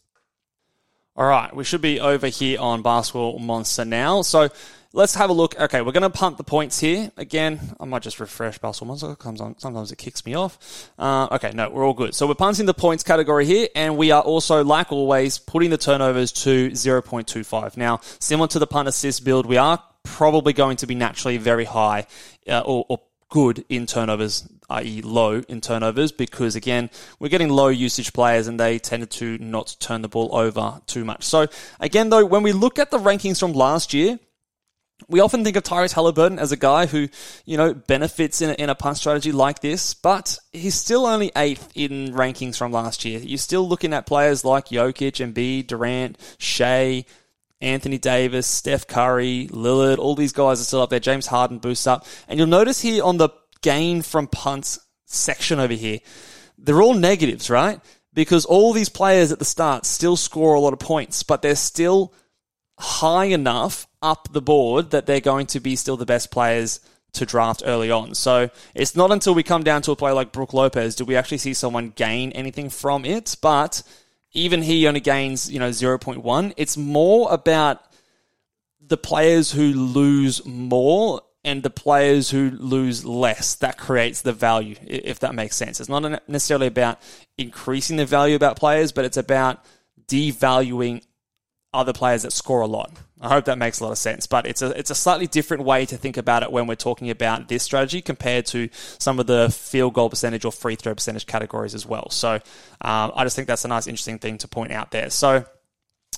All 1.17 1.27
right, 1.27 1.53
we 1.53 1.65
should 1.65 1.81
be 1.81 1.99
over 1.99 2.27
here 2.27 2.57
on 2.57 2.81
Basketball 2.83 3.37
Monster 3.37 3.83
now. 3.83 4.21
So 4.21 4.47
let's 4.93 5.13
have 5.15 5.29
a 5.29 5.33
look. 5.33 5.59
Okay, 5.59 5.81
we're 5.81 5.91
going 5.91 6.03
to 6.03 6.09
punt 6.09 6.37
the 6.37 6.45
points 6.45 6.79
here. 6.79 7.11
Again, 7.17 7.59
I 7.81 7.85
might 7.85 8.01
just 8.01 8.21
refresh 8.21 8.59
Basketball 8.59 8.87
Monster. 8.87 9.15
Comes 9.15 9.41
on, 9.41 9.59
Sometimes 9.59 9.91
it 9.91 9.97
kicks 9.97 10.25
me 10.25 10.35
off. 10.35 10.89
Uh, 10.97 11.27
okay, 11.33 11.51
no, 11.53 11.69
we're 11.69 11.85
all 11.85 11.93
good. 11.93 12.15
So 12.15 12.27
we're 12.27 12.35
punting 12.35 12.65
the 12.65 12.73
points 12.73 13.03
category 13.03 13.45
here, 13.45 13.67
and 13.75 13.97
we 13.97 14.11
are 14.11 14.21
also, 14.21 14.63
like 14.63 14.93
always, 14.93 15.37
putting 15.37 15.69
the 15.69 15.77
turnovers 15.77 16.31
to 16.31 16.71
0.25. 16.71 17.75
Now, 17.75 17.99
similar 18.19 18.47
to 18.47 18.59
the 18.59 18.67
punt 18.67 18.87
assist 18.87 19.25
build, 19.25 19.45
we 19.45 19.57
are 19.57 19.83
probably 20.03 20.53
going 20.53 20.77
to 20.77 20.87
be 20.87 20.95
naturally 20.95 21.37
very 21.37 21.65
high 21.65 22.07
uh, 22.47 22.61
or, 22.61 22.85
or 22.87 23.01
good 23.31 23.65
in 23.69 23.87
turnovers, 23.87 24.47
i.e., 24.69 25.01
low 25.01 25.41
in 25.47 25.61
turnovers, 25.61 26.11
because 26.11 26.55
again, 26.55 26.91
we're 27.17 27.29
getting 27.29 27.49
low 27.49 27.69
usage 27.69 28.13
players 28.13 28.47
and 28.47 28.59
they 28.59 28.77
tended 28.77 29.09
to 29.09 29.39
not 29.39 29.75
turn 29.79 30.03
the 30.03 30.07
ball 30.07 30.35
over 30.35 30.81
too 30.85 31.03
much. 31.03 31.23
So, 31.23 31.47
again, 31.79 32.09
though, 32.09 32.25
when 32.25 32.43
we 32.43 32.51
look 32.51 32.77
at 32.77 32.91
the 32.91 32.99
rankings 32.99 33.39
from 33.39 33.53
last 33.53 33.93
year, 33.93 34.19
we 35.07 35.19
often 35.19 35.43
think 35.43 35.55
of 35.55 35.63
Tyrese 35.63 35.93
Halliburton 35.93 36.37
as 36.37 36.51
a 36.51 36.57
guy 36.57 36.85
who, 36.85 37.07
you 37.45 37.57
know, 37.57 37.73
benefits 37.73 38.41
in 38.41 38.51
a, 38.51 38.53
in 38.53 38.69
a 38.69 38.75
punt 38.75 38.97
strategy 38.97 39.31
like 39.31 39.61
this, 39.61 39.93
but 39.93 40.37
he's 40.51 40.75
still 40.75 41.05
only 41.05 41.31
eighth 41.35 41.71
in 41.73 42.13
rankings 42.13 42.57
from 42.57 42.71
last 42.71 43.03
year. 43.05 43.19
You're 43.19 43.37
still 43.37 43.67
looking 43.67 43.93
at 43.93 44.05
players 44.05 44.45
like 44.45 44.67
Jokic, 44.67 45.25
Embiid, 45.25 45.67
Durant, 45.67 46.19
Shai, 46.37 47.05
Anthony 47.61 47.97
Davis, 47.97 48.47
Steph 48.47 48.87
Curry, 48.87 49.47
Lillard, 49.51 49.97
all 49.97 50.15
these 50.15 50.33
guys 50.33 50.59
are 50.59 50.63
still 50.63 50.81
up 50.81 50.89
there. 50.89 50.99
James 50.99 51.27
Harden 51.27 51.59
boosts 51.59 51.87
up. 51.87 52.05
And 52.27 52.37
you'll 52.37 52.47
notice 52.47 52.81
here 52.81 53.03
on 53.03 53.17
the 53.17 53.29
gain 53.61 54.01
from 54.01 54.27
punts 54.27 54.79
section 55.05 55.59
over 55.59 55.73
here, 55.73 55.99
they're 56.57 56.81
all 56.81 56.93
negatives, 56.93 57.49
right? 57.49 57.79
Because 58.13 58.45
all 58.45 58.73
these 58.73 58.89
players 58.89 59.31
at 59.31 59.39
the 59.39 59.45
start 59.45 59.85
still 59.85 60.15
score 60.15 60.53
a 60.55 60.59
lot 60.59 60.73
of 60.73 60.79
points, 60.79 61.23
but 61.23 61.41
they're 61.41 61.55
still 61.55 62.13
high 62.79 63.25
enough 63.25 63.87
up 64.01 64.27
the 64.31 64.41
board 64.41 64.91
that 64.91 65.05
they're 65.05 65.21
going 65.21 65.45
to 65.47 65.59
be 65.59 65.75
still 65.75 65.97
the 65.97 66.05
best 66.05 66.31
players 66.31 66.79
to 67.13 67.25
draft 67.25 67.61
early 67.65 67.91
on. 67.91 68.15
So 68.15 68.49
it's 68.73 68.95
not 68.95 69.11
until 69.11 69.35
we 69.35 69.43
come 69.43 69.63
down 69.63 69.81
to 69.83 69.91
a 69.91 69.95
player 69.95 70.13
like 70.13 70.31
Brook 70.31 70.53
Lopez 70.53 70.95
do 70.95 71.05
we 71.05 71.15
actually 71.15 71.39
see 71.39 71.53
someone 71.53 71.89
gain 71.89 72.31
anything 72.31 72.69
from 72.69 73.05
it. 73.05 73.35
But 73.41 73.83
even 74.33 74.61
he 74.61 74.87
only 74.87 74.99
gains, 74.99 75.51
you 75.51 75.59
know, 75.59 75.69
0.1. 75.69 76.53
It's 76.57 76.77
more 76.77 77.31
about 77.31 77.83
the 78.85 78.97
players 78.97 79.51
who 79.51 79.73
lose 79.73 80.45
more 80.45 81.21
and 81.43 81.63
the 81.63 81.69
players 81.69 82.29
who 82.29 82.51
lose 82.51 83.03
less. 83.03 83.55
That 83.55 83.77
creates 83.77 84.21
the 84.21 84.33
value, 84.33 84.75
if 84.85 85.19
that 85.19 85.33
makes 85.35 85.55
sense. 85.55 85.79
It's 85.79 85.89
not 85.89 86.03
necessarily 86.27 86.67
about 86.67 86.99
increasing 87.37 87.97
the 87.97 88.05
value 88.05 88.35
about 88.35 88.57
players, 88.57 88.91
but 88.91 89.05
it's 89.05 89.17
about 89.17 89.63
devaluing 90.07 91.03
other 91.73 91.93
players 91.93 92.23
that 92.23 92.31
score 92.31 92.61
a 92.61 92.67
lot. 92.67 92.91
I 93.21 93.29
hope 93.29 93.45
that 93.45 93.57
makes 93.59 93.79
a 93.79 93.83
lot 93.83 93.91
of 93.91 93.99
sense, 93.99 94.25
but 94.25 94.47
it's 94.47 94.61
a 94.61 94.77
it's 94.77 94.89
a 94.89 94.95
slightly 94.95 95.27
different 95.27 95.63
way 95.63 95.85
to 95.85 95.95
think 95.95 96.17
about 96.17 96.41
it 96.41 96.51
when 96.51 96.65
we're 96.65 96.75
talking 96.75 97.09
about 97.11 97.47
this 97.47 97.61
strategy 97.61 98.01
compared 98.01 98.47
to 98.47 98.69
some 98.73 99.19
of 99.19 99.27
the 99.27 99.49
field 99.51 99.93
goal 99.93 100.09
percentage 100.09 100.43
or 100.43 100.51
free 100.51 100.75
throw 100.75 100.95
percentage 100.95 101.27
categories 101.27 101.75
as 101.75 101.85
well. 101.85 102.09
So 102.09 102.33
um, 102.81 103.11
I 103.15 103.23
just 103.23 103.35
think 103.35 103.47
that's 103.47 103.63
a 103.63 103.67
nice, 103.67 103.85
interesting 103.85 104.17
thing 104.17 104.39
to 104.39 104.47
point 104.47 104.71
out 104.71 104.89
there. 104.89 105.11
So 105.11 105.45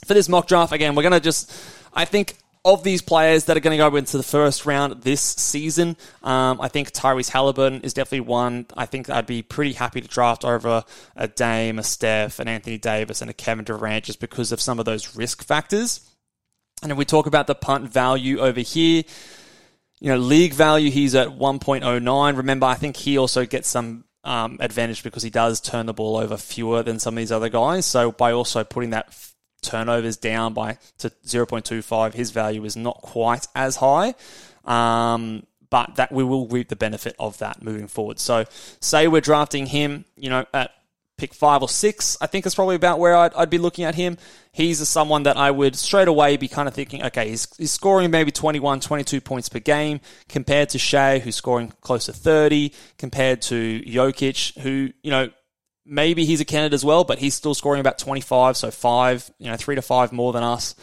for 0.05 0.13
this 0.13 0.29
mock 0.29 0.47
draft, 0.47 0.71
again, 0.71 0.95
we're 0.95 1.03
going 1.03 1.11
to 1.11 1.19
just 1.19 1.53
I 1.93 2.05
think 2.05 2.37
of 2.65 2.83
these 2.83 3.01
players 3.01 3.45
that 3.45 3.57
are 3.57 3.59
going 3.59 3.77
to 3.77 3.89
go 3.89 3.93
into 3.97 4.15
the 4.15 4.23
first 4.23 4.65
round 4.65 5.01
this 5.01 5.21
season, 5.21 5.97
um, 6.23 6.61
I 6.61 6.69
think 6.69 6.91
Tyrese 6.91 7.29
Halliburton 7.29 7.81
is 7.81 7.93
definitely 7.93 8.21
one. 8.21 8.65
I 8.77 8.85
think 8.85 9.09
I'd 9.09 9.25
be 9.25 9.41
pretty 9.41 9.73
happy 9.73 9.99
to 9.99 10.07
draft 10.07 10.45
over 10.45 10.85
a 11.17 11.27
Dame, 11.27 11.79
a 11.79 11.83
Steph, 11.83 12.39
an 12.39 12.47
Anthony 12.47 12.77
Davis, 12.77 13.21
and 13.21 13.29
a 13.29 13.33
Kevin 13.33 13.65
Durant 13.65 14.05
just 14.05 14.21
because 14.21 14.53
of 14.53 14.61
some 14.61 14.79
of 14.79 14.85
those 14.85 15.17
risk 15.17 15.43
factors. 15.43 16.09
And 16.83 16.91
if 16.91 16.97
we 16.97 17.05
talk 17.05 17.25
about 17.25 17.47
the 17.47 17.55
punt 17.55 17.89
value 17.89 18.39
over 18.39 18.59
here, 18.59 19.03
you 19.99 20.09
know, 20.09 20.17
league 20.17 20.53
value, 20.53 20.91
he's 20.91 21.15
at 21.15 21.29
1.09. 21.29 22.37
Remember, 22.37 22.65
I 22.65 22.75
think 22.75 22.97
he 22.97 23.17
also 23.17 23.45
gets 23.45 23.69
some 23.69 24.03
um, 24.23 24.57
advantage 24.59 25.01
because 25.01 25.23
he 25.23 25.29
does 25.29 25.61
turn 25.61 25.85
the 25.85 25.93
ball 25.93 26.17
over 26.17 26.37
fewer 26.37 26.83
than 26.83 26.99
some 26.99 27.15
of 27.15 27.17
these 27.17 27.31
other 27.31 27.49
guys. 27.49 27.85
So 27.85 28.11
by 28.11 28.33
also 28.33 28.63
putting 28.63 28.91
that 28.91 29.17
turnovers 29.61 30.17
down 30.17 30.53
by 30.53 30.77
to 30.99 31.09
0.25, 31.25 32.13
his 32.13 32.31
value 32.31 32.63
is 32.65 32.75
not 32.75 32.97
quite 33.01 33.47
as 33.55 33.77
high. 33.77 34.13
Um, 34.65 35.47
but 35.69 35.95
that 35.95 36.11
we 36.11 36.23
will 36.23 36.47
reap 36.49 36.69
the 36.69 36.75
benefit 36.75 37.15
of 37.17 37.39
that 37.39 37.63
moving 37.63 37.87
forward. 37.87 38.19
So, 38.19 38.45
say 38.79 39.07
we're 39.07 39.21
drafting 39.21 39.65
him, 39.65 40.05
you 40.15 40.29
know, 40.29 40.45
at 40.53 40.69
pick 41.17 41.33
five 41.33 41.61
or 41.61 41.69
six, 41.69 42.17
I 42.21 42.27
think 42.27 42.45
is 42.45 42.55
probably 42.55 42.75
about 42.75 42.99
where 42.99 43.15
I'd, 43.15 43.33
I'd 43.33 43.49
be 43.49 43.57
looking 43.57 43.85
at 43.85 43.95
him. 43.95 44.17
He's 44.51 44.87
someone 44.87 45.23
that 45.23 45.37
I 45.37 45.51
would 45.51 45.75
straight 45.75 46.07
away 46.07 46.37
be 46.37 46.47
kind 46.47 46.67
of 46.67 46.73
thinking, 46.73 47.03
okay, 47.03 47.29
he's, 47.29 47.47
he's 47.57 47.71
scoring 47.71 48.11
maybe 48.11 48.31
21, 48.31 48.79
22 48.79 49.21
points 49.21 49.49
per 49.49 49.59
game 49.59 50.01
compared 50.27 50.69
to 50.69 50.79
Shai, 50.79 51.19
who's 51.19 51.35
scoring 51.35 51.71
close 51.81 52.07
to 52.07 52.13
30, 52.13 52.73
compared 52.97 53.41
to 53.43 53.81
Jokic, 53.81 54.59
who, 54.59 54.91
you 55.01 55.11
know, 55.11 55.29
maybe 55.85 56.25
he's 56.25 56.41
a 56.41 56.45
candidate 56.45 56.73
as 56.73 56.85
well, 56.85 57.03
but 57.03 57.19
he's 57.19 57.35
still 57.35 57.53
scoring 57.53 57.79
about 57.79 57.97
25, 57.97 58.57
so 58.57 58.71
five, 58.71 59.29
you 59.37 59.49
know, 59.49 59.57
three 59.57 59.75
to 59.75 59.81
five 59.81 60.11
more 60.11 60.33
than 60.33 60.43
us. 60.43 60.75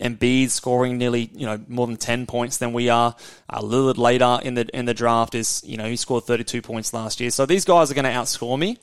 Embiid 0.00 0.50
scoring 0.50 0.98
nearly, 0.98 1.30
you 1.34 1.46
know, 1.46 1.60
more 1.68 1.86
than 1.86 1.96
10 1.96 2.26
points 2.26 2.58
than 2.58 2.72
we 2.72 2.88
are. 2.88 3.14
Uh, 3.48 3.60
Lillard 3.60 3.98
later 3.98 4.38
in 4.42 4.54
the 4.54 4.66
in 4.72 4.84
the 4.84 4.94
draft 4.94 5.34
is, 5.34 5.62
you 5.66 5.76
know, 5.76 5.84
he 5.84 5.96
scored 5.96 6.24
32 6.24 6.62
points 6.62 6.94
last 6.94 7.20
year. 7.20 7.30
So 7.30 7.44
these 7.44 7.64
guys 7.64 7.90
are 7.90 7.94
going 7.94 8.04
to 8.04 8.10
outscore 8.10 8.58
me. 8.58 8.78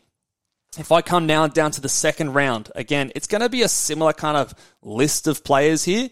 If 0.77 0.91
I 0.91 1.01
come 1.01 1.25
now 1.25 1.47
down 1.47 1.71
to 1.71 1.81
the 1.81 1.89
second 1.89 2.33
round, 2.33 2.71
again, 2.75 3.11
it's 3.15 3.27
going 3.27 3.41
to 3.41 3.49
be 3.49 3.63
a 3.63 3.67
similar 3.67 4.13
kind 4.13 4.37
of 4.37 4.53
list 4.81 5.27
of 5.27 5.43
players 5.43 5.83
here. 5.83 6.09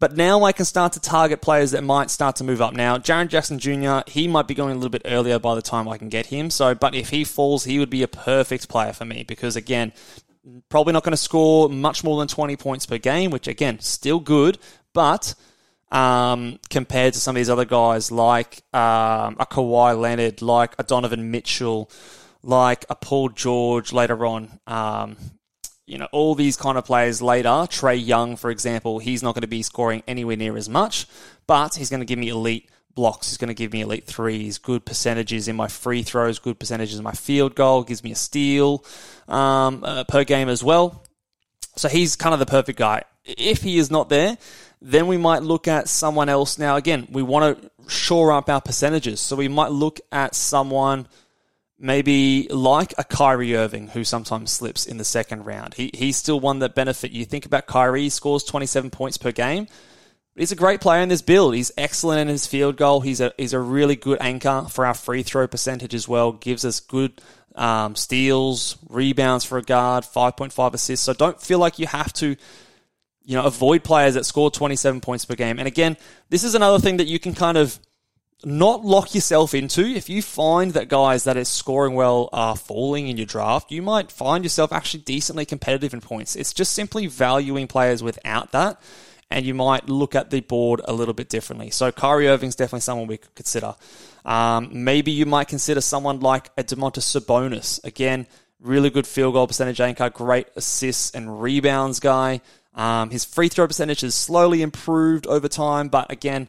But 0.00 0.16
now 0.16 0.44
I 0.44 0.52
can 0.52 0.64
start 0.64 0.92
to 0.92 1.00
target 1.00 1.40
players 1.40 1.72
that 1.72 1.82
might 1.82 2.08
start 2.08 2.36
to 2.36 2.44
move 2.44 2.62
up. 2.62 2.72
Now, 2.72 2.98
Jaren 2.98 3.28
Jackson 3.28 3.58
Jr., 3.58 4.08
he 4.08 4.28
might 4.28 4.46
be 4.46 4.54
going 4.54 4.72
a 4.72 4.74
little 4.74 4.90
bit 4.90 5.02
earlier 5.04 5.40
by 5.40 5.56
the 5.56 5.62
time 5.62 5.88
I 5.88 5.98
can 5.98 6.08
get 6.08 6.26
him. 6.26 6.50
So, 6.50 6.74
but 6.74 6.94
if 6.94 7.10
he 7.10 7.24
falls, 7.24 7.64
he 7.64 7.80
would 7.80 7.90
be 7.90 8.04
a 8.04 8.08
perfect 8.08 8.68
player 8.68 8.92
for 8.92 9.04
me 9.04 9.24
because 9.26 9.56
again, 9.56 9.92
probably 10.68 10.92
not 10.92 11.02
going 11.02 11.12
to 11.12 11.16
score 11.16 11.68
much 11.68 12.04
more 12.04 12.18
than 12.18 12.28
20 12.28 12.56
points 12.56 12.86
per 12.86 12.98
game, 12.98 13.32
which 13.32 13.48
again, 13.48 13.80
still 13.80 14.20
good, 14.20 14.58
but 14.94 15.34
um, 15.90 16.60
compared 16.70 17.14
to 17.14 17.20
some 17.20 17.34
of 17.34 17.40
these 17.40 17.50
other 17.50 17.64
guys 17.64 18.12
like 18.12 18.62
um, 18.72 19.36
a 19.40 19.46
Kawhi 19.50 19.98
Leonard, 19.98 20.42
like 20.42 20.74
a 20.78 20.84
Donovan 20.84 21.30
Mitchell, 21.30 21.90
like 22.42 22.84
a 22.88 22.94
Paul 22.94 23.30
George 23.30 23.92
later 23.92 24.26
on. 24.26 24.60
Um, 24.66 25.16
you 25.86 25.96
know, 25.96 26.08
all 26.12 26.34
these 26.34 26.56
kind 26.56 26.76
of 26.76 26.84
players 26.84 27.22
later, 27.22 27.48
Trae 27.48 28.04
Young, 28.04 28.36
for 28.36 28.50
example, 28.50 28.98
he's 28.98 29.22
not 29.22 29.34
going 29.34 29.42
to 29.42 29.48
be 29.48 29.62
scoring 29.62 30.02
anywhere 30.06 30.36
near 30.36 30.56
as 30.56 30.68
much, 30.68 31.06
but 31.46 31.74
he's 31.74 31.88
going 31.88 32.00
to 32.00 32.06
give 32.06 32.18
me 32.18 32.28
elite 32.28 32.68
blocks. 32.94 33.28
He's 33.28 33.38
going 33.38 33.48
to 33.48 33.54
give 33.54 33.72
me 33.72 33.80
elite 33.80 34.04
threes, 34.04 34.58
good 34.58 34.84
percentages 34.84 35.48
in 35.48 35.56
my 35.56 35.68
free 35.68 36.02
throws, 36.02 36.38
good 36.38 36.58
percentages 36.58 36.98
in 36.98 37.04
my 37.04 37.12
field 37.12 37.54
goal, 37.54 37.84
gives 37.84 38.04
me 38.04 38.12
a 38.12 38.16
steal 38.16 38.84
um, 39.28 39.82
uh, 39.82 40.04
per 40.04 40.24
game 40.24 40.48
as 40.48 40.62
well. 40.62 41.02
So 41.76 41.88
he's 41.88 42.16
kind 42.16 42.34
of 42.34 42.40
the 42.40 42.46
perfect 42.46 42.78
guy. 42.78 43.04
If 43.24 43.62
he 43.62 43.78
is 43.78 43.90
not 43.90 44.08
there, 44.08 44.36
then 44.82 45.06
we 45.06 45.16
might 45.16 45.42
look 45.42 45.68
at 45.68 45.88
someone 45.88 46.28
else. 46.28 46.58
Now, 46.58 46.76
again, 46.76 47.08
we 47.10 47.22
want 47.22 47.62
to 47.62 47.70
shore 47.88 48.32
up 48.32 48.50
our 48.50 48.60
percentages. 48.60 49.20
So 49.20 49.36
we 49.36 49.48
might 49.48 49.70
look 49.70 50.00
at 50.12 50.34
someone 50.34 51.08
maybe 51.78 52.48
like 52.50 52.92
a 52.98 53.04
Kyrie 53.04 53.54
Irving 53.54 53.88
who 53.88 54.04
sometimes 54.04 54.50
slips 54.50 54.86
in 54.86 54.96
the 54.96 55.04
second 55.04 55.44
round. 55.44 55.74
He, 55.74 55.90
he's 55.94 56.16
still 56.16 56.40
one 56.40 56.58
that 56.58 56.74
benefit. 56.74 57.12
You 57.12 57.24
think 57.24 57.46
about 57.46 57.66
Kyrie, 57.66 58.02
he 58.02 58.10
scores 58.10 58.44
27 58.44 58.90
points 58.90 59.16
per 59.16 59.32
game. 59.32 59.68
He's 60.34 60.52
a 60.52 60.56
great 60.56 60.80
player 60.80 61.02
in 61.02 61.08
this 61.08 61.22
build. 61.22 61.54
He's 61.54 61.72
excellent 61.76 62.20
in 62.20 62.28
his 62.28 62.46
field 62.46 62.76
goal. 62.76 63.00
He's 63.00 63.20
a 63.20 63.32
he's 63.36 63.52
a 63.52 63.58
really 63.58 63.96
good 63.96 64.18
anchor 64.20 64.66
for 64.70 64.86
our 64.86 64.94
free 64.94 65.24
throw 65.24 65.48
percentage 65.48 65.94
as 65.94 66.06
well. 66.06 66.30
Gives 66.30 66.64
us 66.64 66.78
good 66.78 67.20
um, 67.56 67.96
steals, 67.96 68.78
rebounds 68.88 69.44
for 69.44 69.58
a 69.58 69.62
guard, 69.62 70.04
5.5 70.04 70.74
assists. 70.74 71.04
So 71.04 71.12
don't 71.12 71.42
feel 71.42 71.58
like 71.58 71.80
you 71.80 71.88
have 71.88 72.12
to 72.14 72.36
you 73.24 73.34
know 73.36 73.44
avoid 73.44 73.82
players 73.82 74.14
that 74.14 74.26
score 74.26 74.48
27 74.48 75.00
points 75.00 75.24
per 75.24 75.34
game. 75.34 75.58
And 75.58 75.66
again, 75.66 75.96
this 76.28 76.44
is 76.44 76.54
another 76.54 76.78
thing 76.78 76.98
that 76.98 77.08
you 77.08 77.18
can 77.18 77.34
kind 77.34 77.58
of 77.58 77.78
not 78.44 78.84
lock 78.84 79.14
yourself 79.14 79.52
into. 79.52 79.84
If 79.84 80.08
you 80.08 80.22
find 80.22 80.72
that 80.74 80.88
guys 80.88 81.24
that 81.24 81.36
are 81.36 81.44
scoring 81.44 81.94
well 81.94 82.28
are 82.32 82.56
falling 82.56 83.08
in 83.08 83.16
your 83.16 83.26
draft, 83.26 83.72
you 83.72 83.82
might 83.82 84.12
find 84.12 84.44
yourself 84.44 84.72
actually 84.72 85.00
decently 85.00 85.44
competitive 85.44 85.92
in 85.92 86.00
points. 86.00 86.36
It's 86.36 86.52
just 86.52 86.72
simply 86.72 87.06
valuing 87.06 87.66
players 87.66 88.02
without 88.02 88.52
that, 88.52 88.80
and 89.30 89.44
you 89.44 89.54
might 89.54 89.88
look 89.88 90.14
at 90.14 90.30
the 90.30 90.40
board 90.40 90.80
a 90.84 90.92
little 90.92 91.14
bit 91.14 91.28
differently. 91.28 91.70
So 91.70 91.90
Kyrie 91.90 92.28
Irving's 92.28 92.54
definitely 92.54 92.80
someone 92.80 93.08
we 93.08 93.16
could 93.16 93.34
consider. 93.34 93.74
Um, 94.24 94.70
maybe 94.72 95.10
you 95.10 95.26
might 95.26 95.48
consider 95.48 95.80
someone 95.80 96.20
like 96.20 96.50
a 96.56 96.62
Domantas 96.62 97.20
Sabonis. 97.20 97.82
Again, 97.82 98.26
really 98.60 98.90
good 98.90 99.06
field 99.06 99.34
goal 99.34 99.48
percentage 99.48 99.80
anchor, 99.80 100.10
great 100.10 100.46
assists 100.54 101.10
and 101.10 101.42
rebounds 101.42 101.98
guy. 101.98 102.40
Um, 102.74 103.10
his 103.10 103.24
free 103.24 103.48
throw 103.48 103.66
percentage 103.66 104.02
has 104.02 104.14
slowly 104.14 104.62
improved 104.62 105.26
over 105.26 105.48
time, 105.48 105.88
but 105.88 106.12
again, 106.12 106.48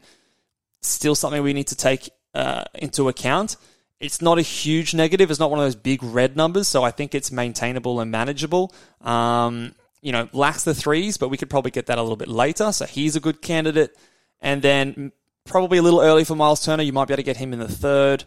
still 0.82 1.16
something 1.16 1.42
we 1.44 1.54
need 1.54 1.68
to 1.68 1.76
take 1.76 2.10
uh, 2.34 2.64
into 2.76 3.10
account. 3.10 3.56
It's 4.00 4.22
not 4.22 4.40
a 4.40 4.42
huge 4.42 4.94
negative. 4.94 5.30
It's 5.30 5.40
not 5.40 5.50
one 5.50 5.60
of 5.60 5.66
those 5.66 5.76
big 5.76 6.02
red 6.02 6.38
numbers, 6.38 6.68
so 6.68 6.84
I 6.84 6.92
think 6.92 7.14
it's 7.14 7.32
maintainable 7.32 8.00
and 8.00 8.10
manageable. 8.12 8.74
Um, 9.02 9.76
you 10.02 10.14
know, 10.14 10.30
lacks 10.32 10.64
the 10.64 10.74
threes, 10.74 11.18
but 11.18 11.30
we 11.30 11.38
could 11.38 11.50
probably 11.50 11.72
get 11.72 11.88
that 11.88 11.98
a 11.98 12.02
little 12.02 12.16
bit 12.16 12.30
later. 12.30 12.72
So 12.72 12.86
he's 12.86 13.18
a 13.18 13.20
good 13.20 13.42
candidate. 13.42 13.98
And 14.42 14.62
then 14.62 15.12
probably 15.44 15.80
a 15.80 15.82
little 15.82 16.00
early 16.00 16.24
for 16.24 16.36
Miles 16.36 16.64
Turner. 16.64 16.84
You 16.84 16.94
might 16.94 17.10
be 17.10 17.14
able 17.14 17.24
to 17.24 17.26
get 17.26 17.36
him 17.36 17.52
in 17.52 17.60
the 17.60 17.68
third. 17.68 18.24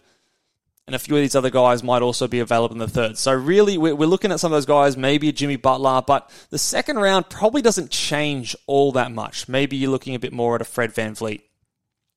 And 0.86 0.94
a 0.94 0.98
few 0.98 1.14
of 1.14 1.22
these 1.22 1.36
other 1.36 1.48
guys 1.48 1.82
might 1.82 2.02
also 2.02 2.28
be 2.28 2.40
available 2.40 2.74
in 2.74 2.78
the 2.78 2.88
third. 2.88 3.16
So 3.16 3.32
really, 3.32 3.78
we're 3.78 3.94
looking 3.94 4.32
at 4.32 4.40
some 4.40 4.52
of 4.52 4.56
those 4.56 4.66
guys, 4.66 4.96
maybe 4.96 5.32
Jimmy 5.32 5.56
Butler, 5.56 6.02
but 6.06 6.28
the 6.50 6.58
second 6.58 6.98
round 6.98 7.30
probably 7.30 7.62
doesn't 7.62 7.90
change 7.90 8.56
all 8.66 8.92
that 8.92 9.12
much. 9.12 9.48
Maybe 9.48 9.76
you're 9.76 9.92
looking 9.92 10.16
a 10.16 10.18
bit 10.18 10.32
more 10.32 10.56
at 10.56 10.60
a 10.60 10.64
Fred 10.64 10.92
VanVleet 10.92 11.42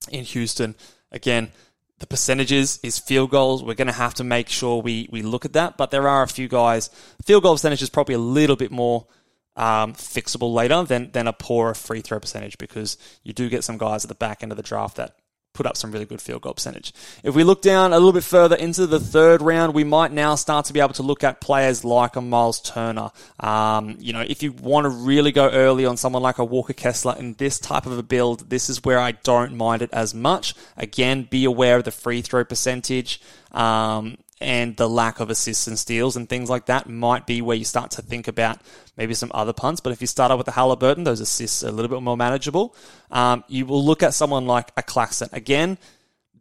in 0.09 0.23
Houston. 0.25 0.75
Again, 1.11 1.51
the 1.99 2.07
percentages 2.07 2.79
is 2.83 2.99
field 2.99 3.31
goals. 3.31 3.63
We're 3.63 3.73
going 3.73 3.87
to 3.87 3.93
have 3.93 4.13
to 4.15 4.23
make 4.23 4.49
sure 4.49 4.81
we, 4.81 5.07
we 5.11 5.21
look 5.21 5.45
at 5.45 5.53
that. 5.53 5.77
But 5.77 5.91
there 5.91 6.07
are 6.07 6.23
a 6.23 6.27
few 6.27 6.47
guys. 6.47 6.89
Field 7.23 7.43
goal 7.43 7.53
percentage 7.53 7.81
is 7.81 7.89
probably 7.89 8.15
a 8.15 8.19
little 8.19 8.55
bit 8.55 8.71
more 8.71 9.07
um, 9.55 9.93
fixable 9.93 10.53
later 10.53 10.83
than, 10.83 11.11
than 11.11 11.27
a 11.27 11.33
poorer 11.33 11.73
free 11.73 12.01
throw 12.01 12.19
percentage 12.19 12.57
because 12.57 12.97
you 13.23 13.33
do 13.33 13.49
get 13.49 13.63
some 13.63 13.77
guys 13.77 14.03
at 14.03 14.09
the 14.09 14.15
back 14.15 14.43
end 14.43 14.51
of 14.51 14.57
the 14.57 14.63
draft 14.63 14.97
that 14.97 15.15
put 15.55 15.65
up 15.65 15.75
some 15.77 15.91
really 15.91 16.05
good 16.05 16.21
field 16.21 16.41
goal 16.41 16.53
percentage. 16.53 16.93
If 17.23 17.33
we 17.33 17.43
look 17.43 17.61
down 17.61 17.93
a 17.93 17.95
little 17.95 18.13
bit 18.13 18.23
further 18.23 18.55
into 18.55 18.85
the 18.85 18.99
third 18.99 19.41
round, 19.41 19.73
we 19.73 19.83
might 19.83 20.11
now 20.11 20.35
start 20.35 20.65
to 20.65 20.73
be 20.73 20.79
able 20.79 20.93
to 20.93 21.03
look 21.03 21.23
at 21.23 21.41
players 21.41 21.83
like 21.83 22.15
a 22.15 22.21
Miles 22.21 22.61
Turner. 22.61 23.11
Um, 23.39 23.95
you 23.99 24.13
know, 24.13 24.21
if 24.21 24.43
you 24.43 24.51
want 24.51 24.85
to 24.85 24.89
really 24.89 25.31
go 25.31 25.49
early 25.49 25.85
on 25.85 25.97
someone 25.97 26.21
like 26.21 26.37
a 26.37 26.45
Walker 26.45 26.73
Kessler 26.73 27.15
in 27.17 27.33
this 27.35 27.57
type 27.57 27.85
of 27.85 27.97
a 27.97 28.03
build, 28.03 28.49
this 28.49 28.69
is 28.69 28.83
where 28.83 28.99
I 28.99 29.13
don't 29.13 29.55
mind 29.55 29.81
it 29.81 29.89
as 29.91 30.13
much. 30.13 30.53
Again, 30.77 31.23
be 31.23 31.45
aware 31.45 31.77
of 31.77 31.85
the 31.85 31.91
free 31.91 32.21
throw 32.21 32.43
percentage. 32.43 33.21
Um, 33.51 34.17
and 34.41 34.75
the 34.75 34.89
lack 34.89 35.19
of 35.19 35.29
assists 35.29 35.65
and 35.67 35.79
steals 35.79 36.17
and 36.17 36.27
things 36.27 36.49
like 36.49 36.65
that 36.65 36.89
might 36.89 37.25
be 37.25 37.41
where 37.41 37.55
you 37.55 37.63
start 37.63 37.91
to 37.91 38.01
think 38.01 38.27
about 38.27 38.59
maybe 38.97 39.13
some 39.13 39.31
other 39.34 39.53
punts. 39.53 39.81
But 39.81 39.93
if 39.93 40.01
you 40.01 40.08
start 40.08 40.31
out 40.31 40.38
with 40.38 40.45
the 40.45 40.51
Halliburton, 40.51 41.03
those 41.03 41.19
assists 41.19 41.63
are 41.63 41.69
a 41.69 41.71
little 41.71 41.89
bit 41.89 42.01
more 42.01 42.17
manageable. 42.17 42.75
Um, 43.12 43.43
you 43.47 43.65
will 43.65 43.84
look 43.84 44.03
at 44.03 44.13
someone 44.13 44.45
like 44.45 44.71
a 44.77 44.84
Claxton. 44.84 45.29
Again, 45.31 45.77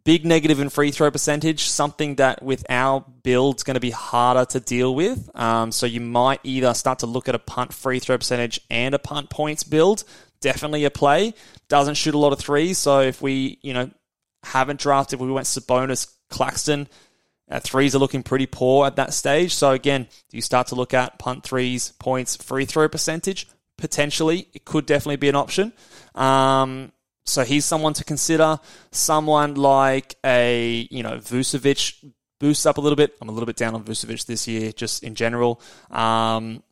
big 0.05 0.25
negative 0.25 0.59
in 0.59 0.69
free 0.69 0.91
throw 0.91 1.11
percentage, 1.11 1.63
something 1.63 2.15
that 2.15 2.41
with 2.41 2.65
our 2.69 3.03
build 3.23 3.57
is 3.57 3.63
going 3.63 3.75
to 3.75 3.81
be 3.81 3.91
harder 3.91 4.45
to 4.45 4.59
deal 4.59 4.95
with. 4.95 5.29
Um, 5.35 5.71
so 5.71 5.85
you 5.85 5.99
might 5.99 6.39
either 6.43 6.73
start 6.73 6.99
to 6.99 7.07
look 7.07 7.27
at 7.27 7.35
a 7.35 7.39
punt 7.39 7.73
free 7.73 7.99
throw 7.99 8.17
percentage 8.17 8.61
and 8.69 8.95
a 8.95 8.99
punt 8.99 9.29
points 9.29 9.63
build. 9.63 10.03
Definitely 10.41 10.85
a 10.85 10.91
play. 10.91 11.33
Doesn't 11.69 11.95
shoot 11.95 12.13
a 12.13 12.19
lot 12.19 12.33
of 12.33 12.39
threes. 12.39 12.77
So 12.77 13.01
if 13.01 13.21
we, 13.21 13.57
you 13.63 13.73
know, 13.73 13.89
haven't 14.43 14.79
drafted, 14.79 15.19
we 15.19 15.31
went 15.31 15.47
Sabonis, 15.47 16.13
Claxton, 16.29 16.87
uh, 17.49 17.59
threes 17.59 17.95
are 17.95 17.99
looking 17.99 18.23
pretty 18.23 18.47
poor 18.47 18.87
at 18.87 18.95
that 18.95 19.13
stage. 19.13 19.53
So 19.53 19.71
again, 19.71 20.07
do 20.29 20.37
you 20.37 20.41
start 20.41 20.67
to 20.67 20.75
look 20.75 20.93
at 20.93 21.19
punt 21.19 21.43
threes, 21.43 21.93
points, 21.99 22.35
free 22.35 22.65
throw 22.65 22.87
percentage? 22.89 23.47
Potentially, 23.77 24.47
it 24.53 24.65
could 24.65 24.85
definitely 24.85 25.17
be 25.17 25.29
an 25.29 25.35
option. 25.35 25.73
Um, 26.15 26.91
so 27.25 27.43
he's 27.43 27.65
someone 27.65 27.93
to 27.93 28.03
consider. 28.03 28.59
Someone 28.91 29.55
like 29.55 30.15
a 30.23 30.87
you 30.89 31.03
know 31.03 31.17
Vucevic 31.17 32.11
boosts 32.39 32.65
up 32.65 32.77
a 32.77 32.81
little 32.81 32.95
bit. 32.95 33.15
I'm 33.21 33.29
a 33.29 33.31
little 33.31 33.47
bit 33.47 33.57
down 33.57 33.75
on 33.75 33.83
Vucevic 33.83 34.25
this 34.25 34.47
year, 34.47 34.71
just 34.71 35.03
in 35.03 35.15
general. 35.15 35.61
Um, 35.91 36.63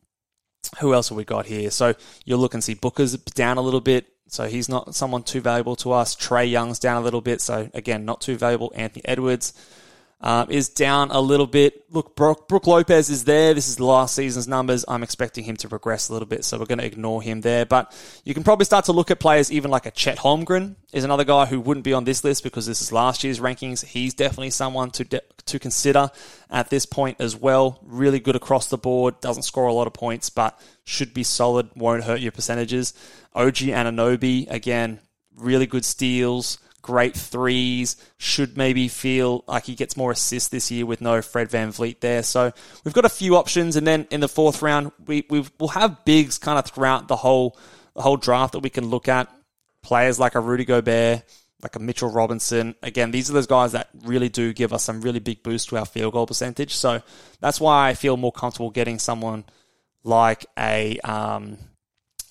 who 0.80 0.94
else 0.94 1.10
have 1.10 1.18
we 1.18 1.24
got 1.24 1.46
here? 1.46 1.70
So 1.70 1.94
you'll 2.24 2.38
look 2.38 2.54
and 2.54 2.64
see 2.64 2.74
Booker's 2.74 3.16
down 3.16 3.58
a 3.58 3.60
little 3.60 3.80
bit. 3.80 4.06
So 4.28 4.48
he's 4.48 4.68
not 4.68 4.94
someone 4.94 5.22
too 5.22 5.40
valuable 5.40 5.76
to 5.76 5.92
us. 5.92 6.16
Trae 6.16 6.50
Young's 6.50 6.78
down 6.78 6.96
a 6.96 7.04
little 7.04 7.20
bit. 7.20 7.40
So 7.40 7.70
again, 7.74 8.04
not 8.04 8.20
too 8.20 8.36
valuable. 8.36 8.72
Anthony 8.74 9.02
Edwards 9.04 9.52
uh, 10.20 10.46
is 10.48 10.68
down 10.70 11.10
a 11.10 11.20
little 11.20 11.46
bit. 11.46 11.84
Look, 11.90 12.16
Brook, 12.16 12.48
Brook 12.48 12.66
Lopez 12.66 13.10
is 13.10 13.24
there. 13.24 13.52
This 13.52 13.68
is 13.68 13.76
the 13.76 13.84
last 13.84 14.14
season's 14.14 14.48
numbers. 14.48 14.84
I'm 14.88 15.02
expecting 15.02 15.44
him 15.44 15.56
to 15.58 15.68
progress 15.68 16.08
a 16.08 16.12
little 16.12 16.26
bit, 16.26 16.44
so 16.44 16.58
we're 16.58 16.64
going 16.64 16.78
to 16.78 16.86
ignore 16.86 17.20
him 17.20 17.42
there. 17.42 17.66
But 17.66 17.94
you 18.24 18.32
can 18.32 18.42
probably 18.42 18.64
start 18.64 18.86
to 18.86 18.92
look 18.92 19.10
at 19.10 19.20
players 19.20 19.52
even 19.52 19.70
like 19.70 19.84
a 19.86 19.90
Chet 19.90 20.18
Holmgren 20.18 20.76
is 20.92 21.04
another 21.04 21.24
guy 21.24 21.44
who 21.46 21.60
wouldn't 21.60 21.84
be 21.84 21.92
on 21.92 22.04
this 22.04 22.24
list 22.24 22.42
because 22.42 22.66
this 22.66 22.80
is 22.80 22.90
last 22.90 23.22
year's 23.22 23.40
rankings. 23.40 23.84
He's 23.84 24.14
definitely 24.14 24.50
someone 24.50 24.90
to 24.92 25.04
de- 25.04 25.22
to 25.46 25.58
consider 25.58 26.10
at 26.48 26.70
this 26.70 26.86
point 26.86 27.20
as 27.20 27.36
well. 27.36 27.80
Really 27.82 28.20
good 28.20 28.36
across 28.36 28.68
the 28.68 28.78
board. 28.78 29.20
Doesn't 29.20 29.42
score 29.42 29.66
a 29.66 29.74
lot 29.74 29.86
of 29.86 29.92
points, 29.92 30.30
but 30.30 30.58
should 30.84 31.12
be 31.12 31.22
solid. 31.22 31.68
Won't 31.74 32.04
hurt 32.04 32.20
your 32.20 32.32
percentages. 32.32 32.94
OG 33.34 33.56
Anunoby 33.56 34.50
again, 34.50 35.00
really 35.36 35.66
good 35.66 35.84
steals 35.84 36.58
great 36.84 37.16
threes, 37.16 37.96
should 38.18 38.58
maybe 38.58 38.88
feel 38.88 39.42
like 39.48 39.64
he 39.64 39.74
gets 39.74 39.96
more 39.96 40.12
assists 40.12 40.50
this 40.50 40.70
year 40.70 40.84
with 40.84 41.00
no 41.00 41.22
Fred 41.22 41.50
Van 41.50 41.72
VanVleet 41.72 42.00
there. 42.00 42.22
So 42.22 42.52
we've 42.84 42.92
got 42.92 43.06
a 43.06 43.08
few 43.08 43.36
options. 43.36 43.76
And 43.76 43.86
then 43.86 44.06
in 44.10 44.20
the 44.20 44.28
fourth 44.28 44.60
round, 44.60 44.92
we, 45.06 45.24
we 45.30 45.46
will 45.58 45.68
have 45.68 46.04
bigs 46.04 46.36
kind 46.36 46.58
of 46.58 46.66
throughout 46.66 47.08
the 47.08 47.16
whole, 47.16 47.56
the 47.94 48.02
whole 48.02 48.18
draft 48.18 48.52
that 48.52 48.58
we 48.58 48.68
can 48.68 48.90
look 48.90 49.08
at. 49.08 49.34
Players 49.80 50.20
like 50.20 50.34
a 50.34 50.40
Rudy 50.40 50.66
Gobert, 50.66 51.22
like 51.62 51.74
a 51.74 51.78
Mitchell 51.78 52.10
Robinson. 52.10 52.74
Again, 52.82 53.12
these 53.12 53.30
are 53.30 53.32
those 53.32 53.46
guys 53.46 53.72
that 53.72 53.88
really 54.02 54.28
do 54.28 54.52
give 54.52 54.74
us 54.74 54.84
some 54.84 55.00
really 55.00 55.20
big 55.20 55.42
boost 55.42 55.70
to 55.70 55.78
our 55.78 55.86
field 55.86 56.12
goal 56.12 56.26
percentage. 56.26 56.74
So 56.74 57.00
that's 57.40 57.62
why 57.62 57.88
I 57.88 57.94
feel 57.94 58.18
more 58.18 58.32
comfortable 58.32 58.68
getting 58.68 58.98
someone 58.98 59.44
like 60.02 60.44
a 60.58 60.98
um, 60.98 61.56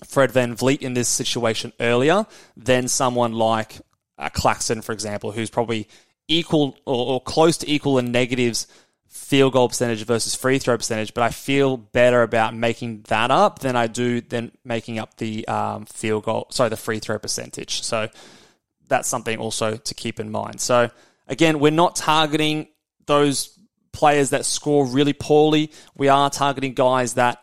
Fred 0.06 0.32
VanVleet 0.32 0.84
in 0.84 0.94
this 0.94 1.10
situation 1.10 1.74
earlier 1.80 2.28
than 2.56 2.88
someone 2.88 3.34
like 3.34 3.80
uh, 4.17 4.30
Claxton, 4.30 4.82
for 4.82 4.91
example, 4.91 5.32
who's 5.32 5.49
probably 5.49 5.88
equal 6.28 6.78
or, 6.86 7.15
or 7.15 7.21
close 7.21 7.58
to 7.58 7.71
equal 7.71 7.97
in 7.97 8.12
negatives 8.12 8.67
field 9.08 9.54
goal 9.54 9.69
percentage 9.69 10.04
versus 10.06 10.34
free 10.34 10.58
throw 10.58 10.76
percentage, 10.76 11.13
but 11.13 11.23
I 11.23 11.30
feel 11.30 11.78
better 11.78 12.23
about 12.23 12.56
making 12.56 13.06
that 13.10 13.30
up 13.30 13.60
than 13.60 13.76
I 13.76 13.86
do 13.86 14.21
than 14.21 14.52
making 14.65 14.97
up 14.97 15.17
the 15.17 15.47
um, 15.47 15.86
field 15.86 16.23
goal, 16.23 16.47
sorry, 16.49 16.69
the 16.69 16.78
free 16.78 16.99
throw 16.99 17.19
percentage. 17.19 17.84
So 17.84 18.10
that's 18.88 19.08
something 19.08 19.38
also 19.38 19.78
to 19.78 19.93
keep 19.93 20.19
in 20.19 20.32
mind. 20.32 20.60
So 20.60 20.89
again, 21.28 21.60
we're 21.60 21.71
not 21.71 21.95
targeting 21.95 22.69
those 23.06 23.58
players 23.91 24.32
that 24.32 24.45
score 24.45 24.86
really 24.88 25.13
poorly. 25.13 25.71
We 25.95 26.08
are 26.10 26.30
targeting 26.32 26.73
guys 26.73 27.13
that 27.13 27.39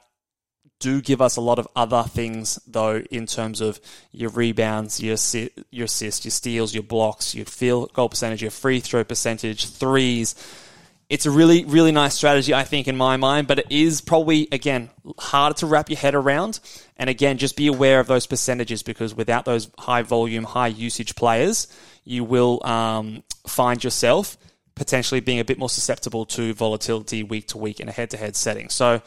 do 0.81 1.01
give 1.01 1.21
us 1.21 1.37
a 1.37 1.41
lot 1.41 1.59
of 1.59 1.69
other 1.77 2.03
things, 2.03 2.59
though, 2.67 2.99
in 3.11 3.27
terms 3.27 3.61
of 3.61 3.79
your 4.11 4.31
rebounds, 4.31 5.01
your 5.01 5.17
your 5.71 5.85
assists, 5.85 6.25
your 6.25 6.33
steals, 6.33 6.75
your 6.75 6.83
blocks, 6.83 7.35
your 7.35 7.45
field 7.45 7.93
goal 7.93 8.09
percentage, 8.09 8.43
your 8.43 8.51
free 8.51 8.81
throw 8.81 9.05
percentage, 9.05 9.69
threes. 9.69 10.35
It's 11.11 11.27
a 11.27 11.31
really, 11.31 11.65
really 11.65 11.91
nice 11.91 12.15
strategy, 12.15 12.55
I 12.55 12.63
think, 12.63 12.87
in 12.87 12.97
my 12.97 13.17
mind, 13.17 13.49
but 13.49 13.59
it 13.59 13.67
is 13.69 14.01
probably, 14.01 14.47
again, 14.53 14.91
harder 15.19 15.55
to 15.59 15.67
wrap 15.67 15.91
your 15.91 15.99
head 15.99 16.15
around. 16.15 16.61
And 16.97 17.11
again, 17.11 17.37
just 17.37 17.57
be 17.57 17.67
aware 17.67 17.99
of 17.99 18.07
those 18.07 18.29
percentages 18.29 18.85
because 18.85 19.13
without 19.13 19.45
those 19.45 19.71
high 19.77 20.03
volume, 20.03 20.45
high 20.45 20.69
usage 20.69 21.17
players, 21.17 21.67
you 22.05 22.23
will 22.23 22.65
um, 22.65 23.25
find 23.47 23.83
yourself 23.83 24.39
potentially 24.77 25.21
being 25.21 25.41
a 25.41 25.45
bit 25.45 25.59
more 25.59 25.69
susceptible 25.69 26.25
to 26.27 26.55
volatility 26.55 27.25
week 27.25 27.49
to 27.49 27.59
week 27.59 27.81
in 27.81 27.89
a 27.89 27.93
head 27.93 28.11
to 28.11 28.17
head 28.17 28.37
setting. 28.37 28.69
So, 28.69 29.03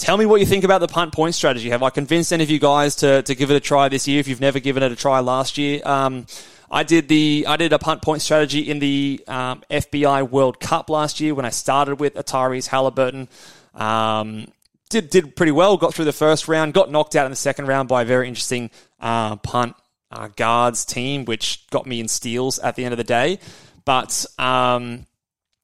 Tell 0.00 0.16
me 0.16 0.24
what 0.24 0.40
you 0.40 0.46
think 0.46 0.64
about 0.64 0.78
the 0.78 0.88
punt 0.88 1.12
point 1.12 1.34
strategy. 1.34 1.68
Have 1.68 1.82
I 1.82 1.90
convinced 1.90 2.32
any 2.32 2.42
of 2.42 2.48
you 2.48 2.58
guys 2.58 2.96
to, 2.96 3.20
to 3.20 3.34
give 3.34 3.50
it 3.50 3.54
a 3.54 3.60
try 3.60 3.90
this 3.90 4.08
year? 4.08 4.18
If 4.18 4.28
you've 4.28 4.40
never 4.40 4.58
given 4.58 4.82
it 4.82 4.90
a 4.90 4.96
try 4.96 5.20
last 5.20 5.58
year, 5.58 5.82
um, 5.84 6.24
I 6.70 6.84
did 6.84 7.06
the 7.06 7.44
I 7.46 7.58
did 7.58 7.74
a 7.74 7.78
punt 7.78 8.00
point 8.00 8.22
strategy 8.22 8.70
in 8.70 8.78
the 8.78 9.22
um, 9.28 9.62
FBI 9.70 10.30
World 10.30 10.58
Cup 10.58 10.88
last 10.88 11.20
year 11.20 11.34
when 11.34 11.44
I 11.44 11.50
started 11.50 12.00
with 12.00 12.16
a 12.16 12.24
Tyrese 12.24 12.66
Halliburton. 12.66 13.28
Um, 13.74 14.46
did 14.88 15.10
did 15.10 15.36
pretty 15.36 15.52
well. 15.52 15.76
Got 15.76 15.92
through 15.92 16.06
the 16.06 16.14
first 16.14 16.48
round. 16.48 16.72
Got 16.72 16.90
knocked 16.90 17.14
out 17.14 17.26
in 17.26 17.30
the 17.30 17.36
second 17.36 17.66
round 17.66 17.86
by 17.86 18.00
a 18.00 18.06
very 18.06 18.26
interesting 18.26 18.70
uh, 19.00 19.36
punt 19.36 19.76
uh, 20.10 20.28
guards 20.34 20.86
team, 20.86 21.26
which 21.26 21.68
got 21.68 21.84
me 21.84 22.00
in 22.00 22.08
steals 22.08 22.58
at 22.58 22.74
the 22.74 22.86
end 22.86 22.94
of 22.94 22.98
the 22.98 23.04
day. 23.04 23.38
But 23.84 24.24
um, 24.38 25.04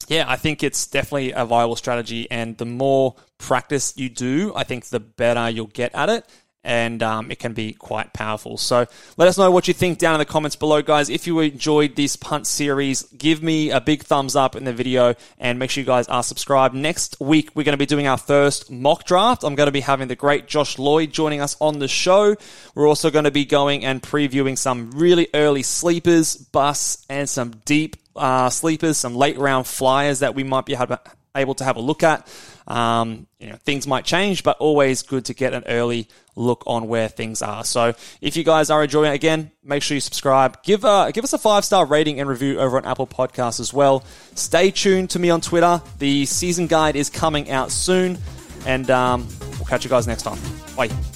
yeah, 0.08 0.24
I 0.28 0.36
think 0.36 0.62
it's 0.62 0.86
definitely 0.86 1.32
a 1.32 1.44
viable 1.44 1.76
strategy. 1.76 2.30
And 2.30 2.56
the 2.56 2.66
more 2.66 3.16
practice 3.38 3.94
you 3.96 4.08
do, 4.08 4.52
I 4.54 4.64
think 4.64 4.86
the 4.86 5.00
better 5.00 5.50
you'll 5.50 5.66
get 5.66 5.94
at 5.94 6.08
it. 6.08 6.24
And 6.62 7.00
um, 7.00 7.30
it 7.30 7.38
can 7.38 7.52
be 7.52 7.74
quite 7.74 8.12
powerful. 8.12 8.56
So 8.56 8.86
let 9.16 9.28
us 9.28 9.38
know 9.38 9.52
what 9.52 9.68
you 9.68 9.74
think 9.74 9.98
down 9.98 10.16
in 10.16 10.18
the 10.18 10.24
comments 10.24 10.56
below, 10.56 10.82
guys. 10.82 11.08
If 11.08 11.28
you 11.28 11.38
enjoyed 11.38 11.94
this 11.94 12.16
punt 12.16 12.48
series, 12.48 13.04
give 13.04 13.40
me 13.40 13.70
a 13.70 13.80
big 13.80 14.02
thumbs 14.02 14.34
up 14.34 14.56
in 14.56 14.64
the 14.64 14.72
video 14.72 15.14
and 15.38 15.60
make 15.60 15.70
sure 15.70 15.82
you 15.82 15.86
guys 15.86 16.08
are 16.08 16.24
subscribed. 16.24 16.74
Next 16.74 17.20
week, 17.20 17.50
we're 17.54 17.62
going 17.62 17.74
to 17.74 17.76
be 17.76 17.86
doing 17.86 18.08
our 18.08 18.18
first 18.18 18.68
mock 18.68 19.04
draft. 19.04 19.44
I'm 19.44 19.54
going 19.54 19.68
to 19.68 19.72
be 19.72 19.80
having 19.80 20.08
the 20.08 20.16
great 20.16 20.48
Josh 20.48 20.76
Lloyd 20.76 21.12
joining 21.12 21.40
us 21.40 21.56
on 21.60 21.78
the 21.78 21.86
show. 21.86 22.34
We're 22.74 22.88
also 22.88 23.12
going 23.12 23.26
to 23.26 23.30
be 23.30 23.44
going 23.44 23.84
and 23.84 24.02
previewing 24.02 24.58
some 24.58 24.90
really 24.90 25.28
early 25.34 25.62
sleepers, 25.62 26.34
busts, 26.34 27.06
and 27.08 27.28
some 27.28 27.52
deep 27.64 27.96
uh, 28.16 28.50
sleepers, 28.50 28.96
some 28.96 29.14
late 29.14 29.38
round 29.38 29.66
flyers 29.66 30.20
that 30.20 30.34
we 30.34 30.44
might 30.44 30.66
be 30.66 30.76
able 31.34 31.54
to 31.54 31.64
have 31.64 31.76
a 31.76 31.80
look 31.80 32.02
at. 32.02 32.26
Um, 32.66 33.26
you 33.38 33.48
know, 33.48 33.56
things 33.56 33.86
might 33.86 34.04
change, 34.04 34.42
but 34.42 34.56
always 34.58 35.02
good 35.02 35.26
to 35.26 35.34
get 35.34 35.54
an 35.54 35.64
early 35.66 36.08
look 36.34 36.64
on 36.66 36.88
where 36.88 37.08
things 37.08 37.42
are. 37.42 37.64
So 37.64 37.94
if 38.20 38.36
you 38.36 38.42
guys 38.42 38.70
are 38.70 38.82
enjoying 38.82 39.12
it 39.12 39.14
again, 39.14 39.52
make 39.62 39.82
sure 39.82 39.94
you 39.94 40.00
subscribe. 40.00 40.62
Give 40.62 40.84
uh, 40.84 41.10
give 41.12 41.24
us 41.24 41.32
a 41.32 41.38
five 41.38 41.64
star 41.64 41.86
rating 41.86 42.20
and 42.20 42.28
review 42.28 42.58
over 42.58 42.76
on 42.76 42.84
Apple 42.84 43.06
Podcasts 43.06 43.60
as 43.60 43.72
well. 43.72 44.04
Stay 44.34 44.70
tuned 44.70 45.10
to 45.10 45.18
me 45.18 45.30
on 45.30 45.40
Twitter. 45.40 45.80
The 45.98 46.26
season 46.26 46.66
guide 46.66 46.96
is 46.96 47.08
coming 47.08 47.50
out 47.50 47.70
soon, 47.70 48.18
and 48.66 48.90
um, 48.90 49.28
we'll 49.52 49.66
catch 49.66 49.84
you 49.84 49.90
guys 49.90 50.06
next 50.06 50.22
time. 50.22 50.38
Bye. 50.76 51.15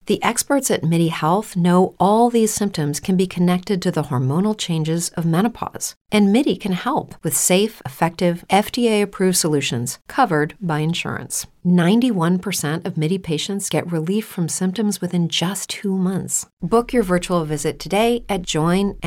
The 0.11 0.21
experts 0.23 0.69
at 0.69 0.83
MIDI 0.83 1.07
Health 1.07 1.55
know 1.55 1.95
all 1.97 2.29
these 2.29 2.53
symptoms 2.53 2.99
can 2.99 3.15
be 3.15 3.25
connected 3.25 3.81
to 3.81 3.91
the 3.91 4.03
hormonal 4.03 4.57
changes 4.57 5.07
of 5.15 5.25
menopause. 5.25 5.95
And 6.11 6.33
MIDI 6.33 6.57
can 6.57 6.73
help 6.73 7.15
with 7.23 7.33
safe, 7.33 7.81
effective, 7.85 8.43
FDA 8.49 9.01
approved 9.01 9.37
solutions 9.37 9.99
covered 10.09 10.53
by 10.59 10.79
insurance. 10.79 11.47
91% 11.65 12.85
of 12.85 12.97
MIDI 12.97 13.19
patients 13.19 13.69
get 13.69 13.89
relief 13.89 14.25
from 14.25 14.49
symptoms 14.49 14.99
within 14.99 15.29
just 15.29 15.69
two 15.69 15.97
months. 15.97 16.45
Book 16.61 16.91
your 16.91 17.03
virtual 17.03 17.45
visit 17.45 17.79
today 17.79 18.25
at 18.27 18.41
joinmidi.com. 18.41 18.97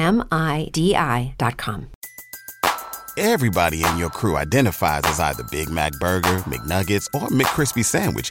Everybody 3.18 3.84
in 3.84 3.98
your 3.98 4.10
crew 4.10 4.38
identifies 4.38 5.02
as 5.04 5.20
either 5.20 5.44
Big 5.50 5.68
Mac 5.68 5.92
Burger, 6.00 6.38
McNuggets, 6.48 7.08
or 7.14 7.28
McCrispy 7.28 7.84
Sandwich. 7.84 8.30